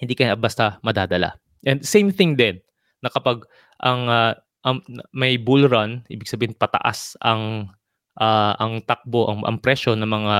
hindi 0.00 0.16
kaya 0.16 0.34
basta 0.34 0.80
madadala. 0.80 1.36
And 1.64 1.84
same 1.84 2.12
thing 2.12 2.36
din, 2.36 2.60
na 3.04 3.12
kapag 3.12 3.44
ang 3.84 4.08
uh, 4.08 4.32
um, 4.64 4.80
may 5.12 5.36
bull 5.36 5.68
run, 5.68 6.02
ibig 6.08 6.28
sabihin 6.28 6.56
pataas 6.56 7.14
ang 7.20 7.68
uh, 8.16 8.52
ang 8.56 8.80
takbo, 8.88 9.28
ang, 9.28 9.44
ang 9.44 9.60
presyo 9.60 9.92
ng 9.92 10.08
mga 10.08 10.36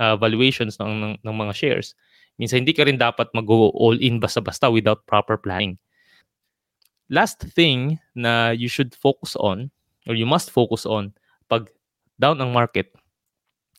uh, 0.00 0.16
valuations 0.16 0.80
ng, 0.80 0.92
ng, 0.96 1.14
ng 1.20 1.36
mga 1.36 1.52
shares, 1.52 1.92
minsan 2.40 2.64
hindi 2.64 2.72
ka 2.72 2.88
rin 2.88 2.96
dapat 2.96 3.28
mag-go 3.36 3.72
all 3.76 3.96
in 4.00 4.20
basta-basta 4.20 4.72
without 4.72 5.04
proper 5.04 5.36
planning. 5.36 5.76
Last 7.06 7.38
thing 7.54 8.02
na 8.18 8.50
you 8.50 8.66
should 8.66 8.90
focus 8.96 9.38
on 9.38 9.70
or 10.10 10.18
you 10.18 10.26
must 10.26 10.50
focus 10.50 10.82
on 10.82 11.14
pag 11.46 11.70
down 12.18 12.42
ang 12.42 12.50
market 12.50 12.90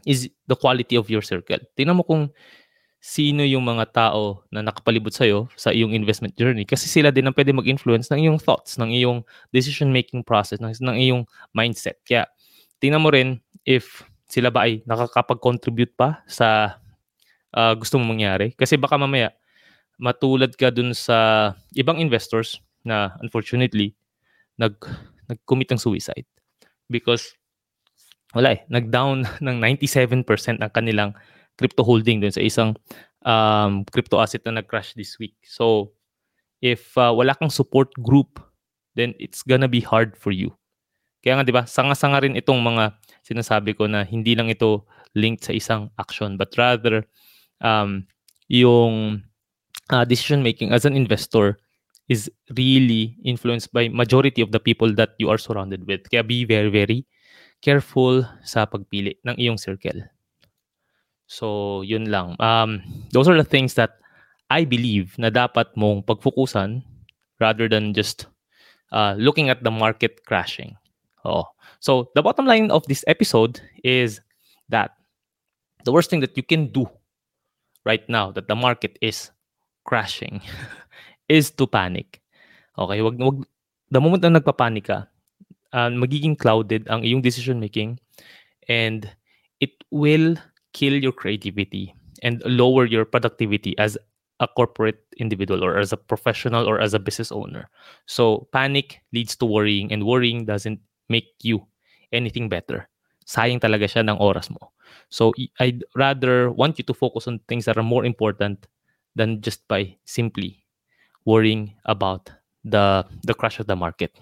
is 0.06 0.30
the 0.46 0.58
quality 0.58 1.00
of 1.00 1.10
your 1.10 1.24
circle. 1.24 1.60
Tingnan 1.74 1.98
mo 1.98 2.04
kung 2.04 2.30
sino 2.98 3.46
yung 3.46 3.64
mga 3.64 3.94
tao 3.94 4.44
na 4.50 4.66
nakapalibot 4.66 5.14
sa'yo 5.14 5.48
sa 5.54 5.70
iyong 5.70 5.94
investment 5.94 6.34
journey 6.36 6.66
kasi 6.66 6.90
sila 6.90 7.14
din 7.14 7.30
ang 7.30 7.36
pwede 7.38 7.54
mag-influence 7.54 8.10
ng 8.10 8.26
iyong 8.26 8.40
thoughts, 8.42 8.76
ng 8.82 8.90
iyong 8.90 9.22
decision-making 9.54 10.26
process, 10.26 10.58
ng, 10.60 10.74
ng 10.74 10.98
iyong 10.98 11.24
mindset. 11.54 12.02
Kaya 12.04 12.26
tingnan 12.82 13.00
mo 13.00 13.14
rin 13.14 13.40
if 13.64 14.04
sila 14.28 14.52
ba 14.52 14.68
ay 14.68 14.84
nakakapag-contribute 14.84 15.96
pa 15.96 16.26
sa 16.28 16.82
uh, 17.56 17.74
gusto 17.78 17.96
mong 17.96 18.18
mangyari. 18.18 18.52
Kasi 18.58 18.76
baka 18.76 19.00
mamaya 19.00 19.32
matulad 20.02 20.52
ka 20.58 20.74
dun 20.74 20.92
sa 20.92 21.54
ibang 21.78 22.02
investors 22.02 22.60
na 22.84 23.14
unfortunately 23.22 23.94
nag 24.58 24.74
nag-commit 25.30 25.70
ng 25.70 25.82
suicide 25.82 26.26
because 26.90 27.37
wala 28.36 28.58
eh, 28.58 28.62
nag-down 28.68 29.24
ng 29.46 29.58
97% 29.62 30.26
ang 30.60 30.72
kanilang 30.74 31.12
crypto 31.58 31.82
holding 31.84 32.22
dun 32.22 32.34
sa 32.34 32.44
isang 32.44 32.76
um, 33.24 33.86
crypto 33.90 34.20
asset 34.20 34.44
na 34.46 34.60
nag-crash 34.62 34.94
this 34.94 35.16
week. 35.20 35.36
So, 35.46 35.94
if 36.62 36.98
uh, 36.98 37.14
wala 37.14 37.38
kang 37.38 37.54
support 37.54 37.94
group, 38.02 38.42
then 38.98 39.14
it's 39.22 39.42
gonna 39.46 39.70
be 39.70 39.82
hard 39.82 40.18
for 40.18 40.34
you. 40.34 40.54
Kaya 41.24 41.40
nga, 41.40 41.46
di 41.46 41.54
ba, 41.54 41.66
sanga-sanga 41.66 42.24
rin 42.24 42.38
itong 42.38 42.62
mga 42.62 42.94
sinasabi 43.26 43.74
ko 43.76 43.90
na 43.90 44.06
hindi 44.06 44.38
lang 44.38 44.50
ito 44.50 44.86
linked 45.18 45.50
sa 45.50 45.54
isang 45.54 45.90
action, 45.98 46.38
but 46.38 46.54
rather, 46.58 47.04
um, 47.62 48.06
yung 48.48 49.24
uh, 49.90 50.06
decision 50.06 50.44
making 50.44 50.72
as 50.72 50.86
an 50.86 50.96
investor 50.96 51.58
is 52.08 52.32
really 52.56 53.20
influenced 53.26 53.74
by 53.74 53.90
majority 53.90 54.40
of 54.40 54.52
the 54.56 54.60
people 54.60 54.94
that 54.96 55.12
you 55.20 55.28
are 55.28 55.38
surrounded 55.38 55.84
with. 55.88 56.08
Kaya 56.08 56.24
be 56.24 56.46
very, 56.46 56.72
very 56.72 57.04
careful 57.68 58.24
sa 58.48 58.64
pagpili 58.64 59.20
ng 59.28 59.36
iyong 59.36 59.60
circle. 59.60 60.08
So, 61.28 61.84
yun 61.84 62.08
lang. 62.08 62.40
Um, 62.40 62.80
those 63.12 63.28
are 63.28 63.36
the 63.36 63.44
things 63.44 63.76
that 63.76 64.00
I 64.48 64.64
believe 64.64 65.20
na 65.20 65.28
dapat 65.28 65.76
mong 65.76 66.08
pagfokusan 66.08 66.80
rather 67.44 67.68
than 67.68 67.92
just 67.92 68.32
uh, 68.96 69.16
looking 69.20 69.52
at 69.52 69.64
the 69.64 69.72
market 69.72 70.24
crashing. 70.24 70.80
Oh. 71.28 71.44
So 71.80 72.10
the 72.16 72.24
bottom 72.24 72.46
line 72.46 72.72
of 72.72 72.88
this 72.88 73.04
episode 73.08 73.60
is 73.84 74.22
that 74.70 74.96
the 75.84 75.92
worst 75.92 76.10
thing 76.10 76.22
that 76.22 76.36
you 76.38 76.44
can 76.44 76.72
do 76.72 76.88
right 77.86 78.08
now 78.10 78.32
that 78.32 78.48
the 78.48 78.56
market 78.56 78.98
is 79.02 79.32
crashing 79.84 80.42
is 81.30 81.52
to 81.60 81.68
panic. 81.68 82.22
Okay, 82.78 83.02
wag 83.02 83.20
wag 83.20 83.44
the 83.92 84.00
moment 84.00 84.24
na 84.24 84.40
nagpapanik 84.40 84.88
ka, 84.88 85.08
uh, 85.74 85.90
magiging 85.90 86.38
clouded 86.38 86.88
ang 86.88 87.04
iyong 87.04 87.22
decision 87.22 87.60
making 87.60 88.00
and 88.68 89.10
it 89.60 89.74
will 89.92 90.36
kill 90.74 90.94
your 90.94 91.12
creativity 91.12 91.96
and 92.24 92.42
lower 92.46 92.86
your 92.86 93.06
productivity 93.06 93.78
as 93.78 93.98
a 94.40 94.48
corporate 94.48 95.02
individual 95.18 95.64
or 95.64 95.78
as 95.78 95.92
a 95.92 95.98
professional 95.98 96.70
or 96.70 96.80
as 96.80 96.94
a 96.94 97.00
business 97.00 97.32
owner. 97.32 97.70
So 98.06 98.48
panic 98.54 99.02
leads 99.14 99.36
to 99.38 99.46
worrying 99.46 99.92
and 99.92 100.06
worrying 100.06 100.46
doesn't 100.46 100.80
make 101.10 101.34
you 101.42 101.66
anything 102.14 102.50
better. 102.50 102.88
Sayang 103.26 103.60
talaga 103.60 103.90
siya 103.90 104.06
ng 104.08 104.22
oras 104.22 104.50
mo. 104.50 104.72
So 105.10 105.34
I'd 105.60 105.84
rather 105.96 106.52
want 106.52 106.78
you 106.78 106.86
to 106.86 106.94
focus 106.94 107.28
on 107.28 107.40
things 107.48 107.66
that 107.66 107.78
are 107.78 107.84
more 107.84 108.06
important 108.06 108.68
than 109.16 109.42
just 109.42 109.68
by 109.68 109.98
simply 110.06 110.64
worrying 111.26 111.74
about 111.86 112.30
the 112.64 113.04
the 113.26 113.34
crash 113.34 113.60
of 113.60 113.68
the 113.68 113.76
market. 113.76 114.16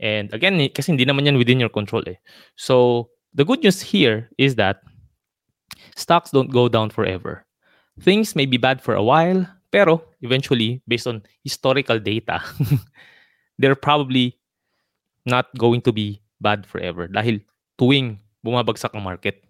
And 0.00 0.32
again, 0.32 0.56
kasi 0.72 0.96
hindi 0.96 1.04
naman 1.04 1.28
yan 1.28 1.36
within 1.36 1.60
your 1.60 1.68
control 1.68 2.02
eh. 2.08 2.16
So 2.56 3.08
the 3.36 3.44
good 3.44 3.62
news 3.62 3.84
here 3.84 4.32
is 4.40 4.56
that 4.56 4.80
stocks 5.94 6.32
don't 6.32 6.50
go 6.50 6.68
down 6.68 6.88
forever. 6.88 7.44
Things 8.00 8.34
may 8.34 8.48
be 8.48 8.56
bad 8.56 8.80
for 8.80 8.96
a 8.96 9.04
while, 9.04 9.44
pero 9.70 10.02
eventually, 10.24 10.80
based 10.88 11.06
on 11.06 11.22
historical 11.44 12.00
data, 12.00 12.40
they're 13.60 13.76
probably 13.76 14.40
not 15.26 15.52
going 15.60 15.84
to 15.84 15.92
be 15.92 16.24
bad 16.40 16.64
forever. 16.64 17.06
Dahil 17.06 17.44
tuwing 17.76 18.16
bumabagsak 18.40 18.96
ang 18.96 19.04
market, 19.04 19.44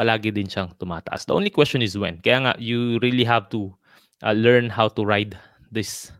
palagi 0.00 0.32
din 0.32 0.48
siyang 0.48 0.72
tumataas. 0.80 1.28
The 1.28 1.36
only 1.36 1.52
question 1.52 1.84
is 1.84 1.96
when. 2.00 2.24
Kaya 2.24 2.48
nga, 2.48 2.52
you 2.56 2.96
really 3.04 3.28
have 3.28 3.52
to 3.52 3.76
uh, 4.24 4.32
learn 4.32 4.72
how 4.72 4.88
to 4.96 5.04
ride 5.04 5.36
this 5.68 6.10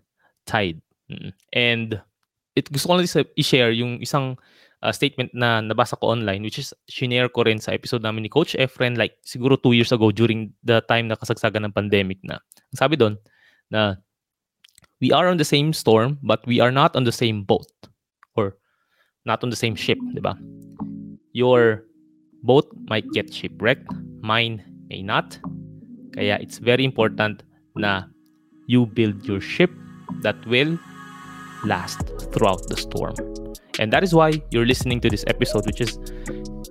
tide. 0.45 0.85
And 1.57 1.97
it 2.57 2.69
gusto 2.69 2.89
ko 2.89 3.01
lang 3.01 3.09
i-share 3.37 3.73
yung 3.73 4.01
isang 4.01 4.37
uh, 4.83 4.93
statement 4.93 5.31
na 5.33 5.63
nabasa 5.63 5.97
ko 5.97 6.13
online 6.13 6.43
which 6.43 6.59
is 6.59 6.75
shinare 6.91 7.31
ko 7.33 7.47
rin 7.47 7.63
sa 7.63 7.73
episode 7.73 8.03
namin 8.03 8.27
ni 8.27 8.31
Coach 8.31 8.59
Efren 8.59 8.99
like 8.99 9.17
siguro 9.25 9.57
two 9.57 9.73
years 9.73 9.95
ago 9.95 10.11
during 10.11 10.53
the 10.67 10.83
time 10.91 11.09
na 11.09 11.17
kasagsagan 11.17 11.65
ng 11.65 11.73
pandemic 11.73 12.19
na. 12.27 12.43
Sabi 12.75 12.99
doon 12.99 13.17
na 13.71 13.97
we 15.01 15.11
are 15.11 15.31
on 15.31 15.39
the 15.39 15.49
same 15.49 15.73
storm 15.73 16.19
but 16.21 16.45
we 16.45 16.61
are 16.61 16.75
not 16.75 16.93
on 16.99 17.05
the 17.09 17.15
same 17.15 17.43
boat 17.43 17.71
or 18.37 18.59
not 19.25 19.41
on 19.43 19.51
the 19.51 19.59
same 19.59 19.79
ship, 19.79 19.99
di 20.13 20.21
ba? 20.21 20.37
Your 21.33 21.87
boat 22.43 22.69
might 22.91 23.07
get 23.15 23.33
shipwrecked, 23.33 23.89
mine 24.21 24.61
may 24.91 25.01
not. 25.01 25.39
Kaya 26.13 26.37
it's 26.43 26.59
very 26.59 26.85
important 26.85 27.41
na 27.79 28.05
you 28.69 28.85
build 28.85 29.25
your 29.25 29.41
ship 29.41 29.73
that 30.21 30.37
will 30.45 30.77
last 31.65 32.03
throughout 32.33 32.67
the 32.69 32.77
storm. 32.77 33.15
And 33.79 33.93
that 33.93 34.03
is 34.03 34.15
why 34.15 34.43
you're 34.51 34.67
listening 34.67 35.01
to 35.01 35.09
this 35.09 35.25
episode, 35.27 35.67
which 35.67 35.81
is 35.81 35.99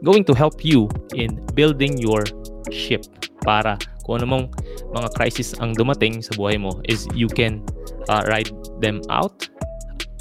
going 0.04 0.25
to 0.25 0.34
help 0.34 0.65
you 0.65 0.89
in 1.13 1.39
building 1.54 1.97
your 1.97 2.23
ship 2.71 3.06
para 3.41 3.77
kung 4.06 4.21
mong 4.25 4.49
mga 4.93 5.10
crisis 5.17 5.54
ang 5.62 5.73
dumating 5.73 6.21
sa 6.21 6.34
buhay 6.38 6.58
mo 6.58 6.73
is 6.89 7.08
you 7.13 7.30
can 7.30 7.62
uh, 8.10 8.21
ride 8.30 8.49
them 8.82 9.01
out 9.10 9.47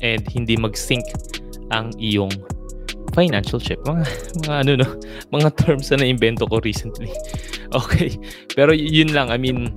and 0.00 0.24
hindi 0.28 0.56
mag-sink 0.56 1.04
ang 1.72 1.92
iyong 2.00 2.33
financial 3.12 3.59
ship. 3.59 3.80
Mga, 3.85 4.04
mga 4.46 4.54
ano 4.62 4.72
no, 4.85 4.88
mga 5.37 5.48
terms 5.59 5.90
na 5.90 6.04
na-invento 6.04 6.46
ko 6.48 6.61
recently. 6.62 7.11
Okay. 7.70 8.18
Pero 8.59 8.74
yun 8.74 9.14
lang, 9.14 9.30
I 9.30 9.38
mean, 9.38 9.70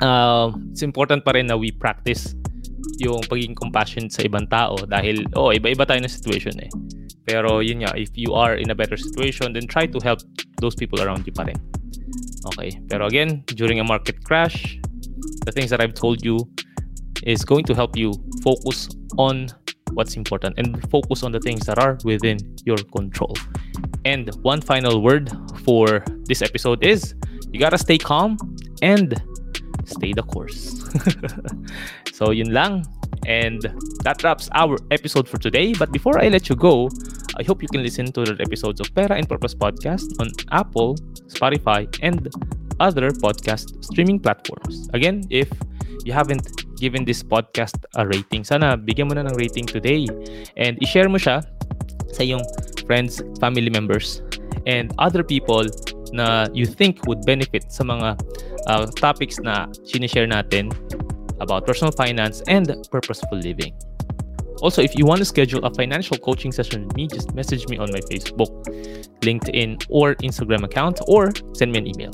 uh, 0.00 0.48
it's 0.72 0.80
important 0.80 1.20
pa 1.20 1.36
rin 1.36 1.52
na 1.52 1.56
we 1.60 1.68
practice 1.68 2.32
yung 3.00 3.24
pagiging 3.28 3.56
compassion 3.56 4.08
sa 4.08 4.22
ibang 4.22 4.48
tao 4.48 4.76
dahil 4.88 5.24
oh 5.36 5.52
iba-iba 5.52 5.84
tayo 5.88 6.00
ng 6.00 6.10
situation 6.10 6.54
eh. 6.60 6.70
Pero 7.28 7.60
yun 7.60 7.84
nga, 7.84 7.92
if 7.94 8.10
you 8.16 8.34
are 8.34 8.56
in 8.56 8.70
a 8.72 8.76
better 8.76 8.96
situation, 8.96 9.52
then 9.52 9.68
try 9.68 9.86
to 9.86 9.98
help 10.02 10.18
those 10.58 10.74
people 10.74 11.00
around 11.00 11.22
you 11.28 11.32
pa 11.32 11.46
rin. 11.46 11.56
Okay. 12.52 12.74
Pero 12.88 13.06
again, 13.06 13.44
during 13.54 13.78
a 13.78 13.86
market 13.86 14.24
crash, 14.24 14.80
the 15.44 15.52
things 15.52 15.70
that 15.70 15.80
I've 15.80 15.94
told 15.94 16.24
you 16.24 16.40
is 17.22 17.44
going 17.44 17.64
to 17.68 17.74
help 17.74 17.96
you 17.96 18.12
focus 18.42 18.88
on 19.18 19.52
what's 19.92 20.16
important 20.16 20.58
and 20.58 20.80
focus 20.90 21.22
on 21.22 21.32
the 21.32 21.40
things 21.40 21.66
that 21.66 21.78
are 21.78 21.98
within 22.04 22.38
your 22.64 22.78
control. 22.92 23.36
And 24.04 24.30
one 24.42 24.60
final 24.60 25.02
word 25.02 25.30
for 25.64 26.04
this 26.24 26.42
episode 26.42 26.84
is 26.84 27.14
you 27.52 27.60
gotta 27.60 27.78
stay 27.78 27.98
calm 27.98 28.38
and 28.82 29.20
stay 29.90 30.12
the 30.12 30.22
course. 30.22 30.78
so 32.12 32.30
yun 32.30 32.54
lang. 32.54 32.86
And 33.26 33.60
that 34.02 34.22
wraps 34.24 34.48
our 34.54 34.78
episode 34.90 35.28
for 35.28 35.36
today. 35.36 35.74
But 35.74 35.92
before 35.92 36.22
I 36.22 36.28
let 36.28 36.48
you 36.48 36.56
go, 36.56 36.88
I 37.36 37.42
hope 37.42 37.62
you 37.62 37.68
can 37.68 37.82
listen 37.82 38.10
to 38.12 38.24
the 38.24 38.40
episodes 38.40 38.80
of 38.80 38.94
Pera 38.94 39.16
and 39.16 39.28
Purpose 39.28 39.54
podcast 39.54 40.08
on 40.20 40.30
Apple, 40.50 40.96
Spotify, 41.28 41.86
and 42.02 42.28
other 42.80 43.10
podcast 43.10 43.84
streaming 43.84 44.18
platforms. 44.18 44.88
Again, 44.94 45.24
if 45.30 45.52
you 46.04 46.12
haven't 46.12 46.64
given 46.76 47.04
this 47.04 47.22
podcast 47.22 47.76
a 47.96 48.06
rating, 48.06 48.42
sana 48.42 48.76
bigyan 48.76 49.08
mo 49.08 49.14
na 49.14 49.28
ng 49.28 49.36
rating 49.36 49.68
today 49.68 50.08
and 50.56 50.80
i-share 50.80 51.08
mo 51.08 51.20
siya 51.20 51.44
sa 52.10 52.24
iyong 52.24 52.42
friends, 52.88 53.20
family 53.38 53.68
members, 53.68 54.24
and 54.66 54.92
other 54.98 55.22
people 55.22 55.62
na 56.12 56.48
you 56.52 56.66
think 56.66 56.98
would 57.06 57.22
benefit 57.22 57.70
sa 57.70 57.84
mga 57.84 58.18
uh, 58.66 58.86
topics 58.86 59.38
na 59.40 59.66
sinishare 59.86 60.28
natin 60.28 60.72
about 61.40 61.66
personal 61.66 61.92
finance 61.92 62.42
and 62.48 62.68
purposeful 62.90 63.38
living. 63.38 63.72
Also, 64.60 64.82
if 64.82 64.96
you 64.96 65.06
want 65.06 65.18
to 65.18 65.24
schedule 65.24 65.64
a 65.64 65.72
financial 65.72 66.18
coaching 66.18 66.52
session 66.52 66.86
with 66.86 66.96
me, 66.96 67.08
just 67.08 67.34
message 67.34 67.66
me 67.68 67.78
on 67.78 67.88
my 67.92 68.00
Facebook, 68.12 68.52
LinkedIn, 69.20 69.86
or 69.88 70.14
Instagram 70.16 70.64
account, 70.64 71.00
or 71.08 71.32
send 71.54 71.72
me 71.72 71.78
an 71.78 71.86
email. 71.88 72.12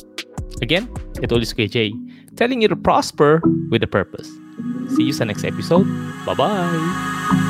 Again, 0.63 0.89
ito 1.21 1.35
ulit 1.37 1.51
KJ, 1.53 1.91
telling 2.39 2.63
you 2.63 2.69
to 2.69 2.79
prosper 2.79 3.43
with 3.69 3.83
a 3.83 3.91
purpose. 3.91 4.31
See 4.95 5.11
you 5.11 5.13
sa 5.13 5.25
next 5.27 5.45
episode. 5.45 5.85
Bye-bye! 6.25 7.46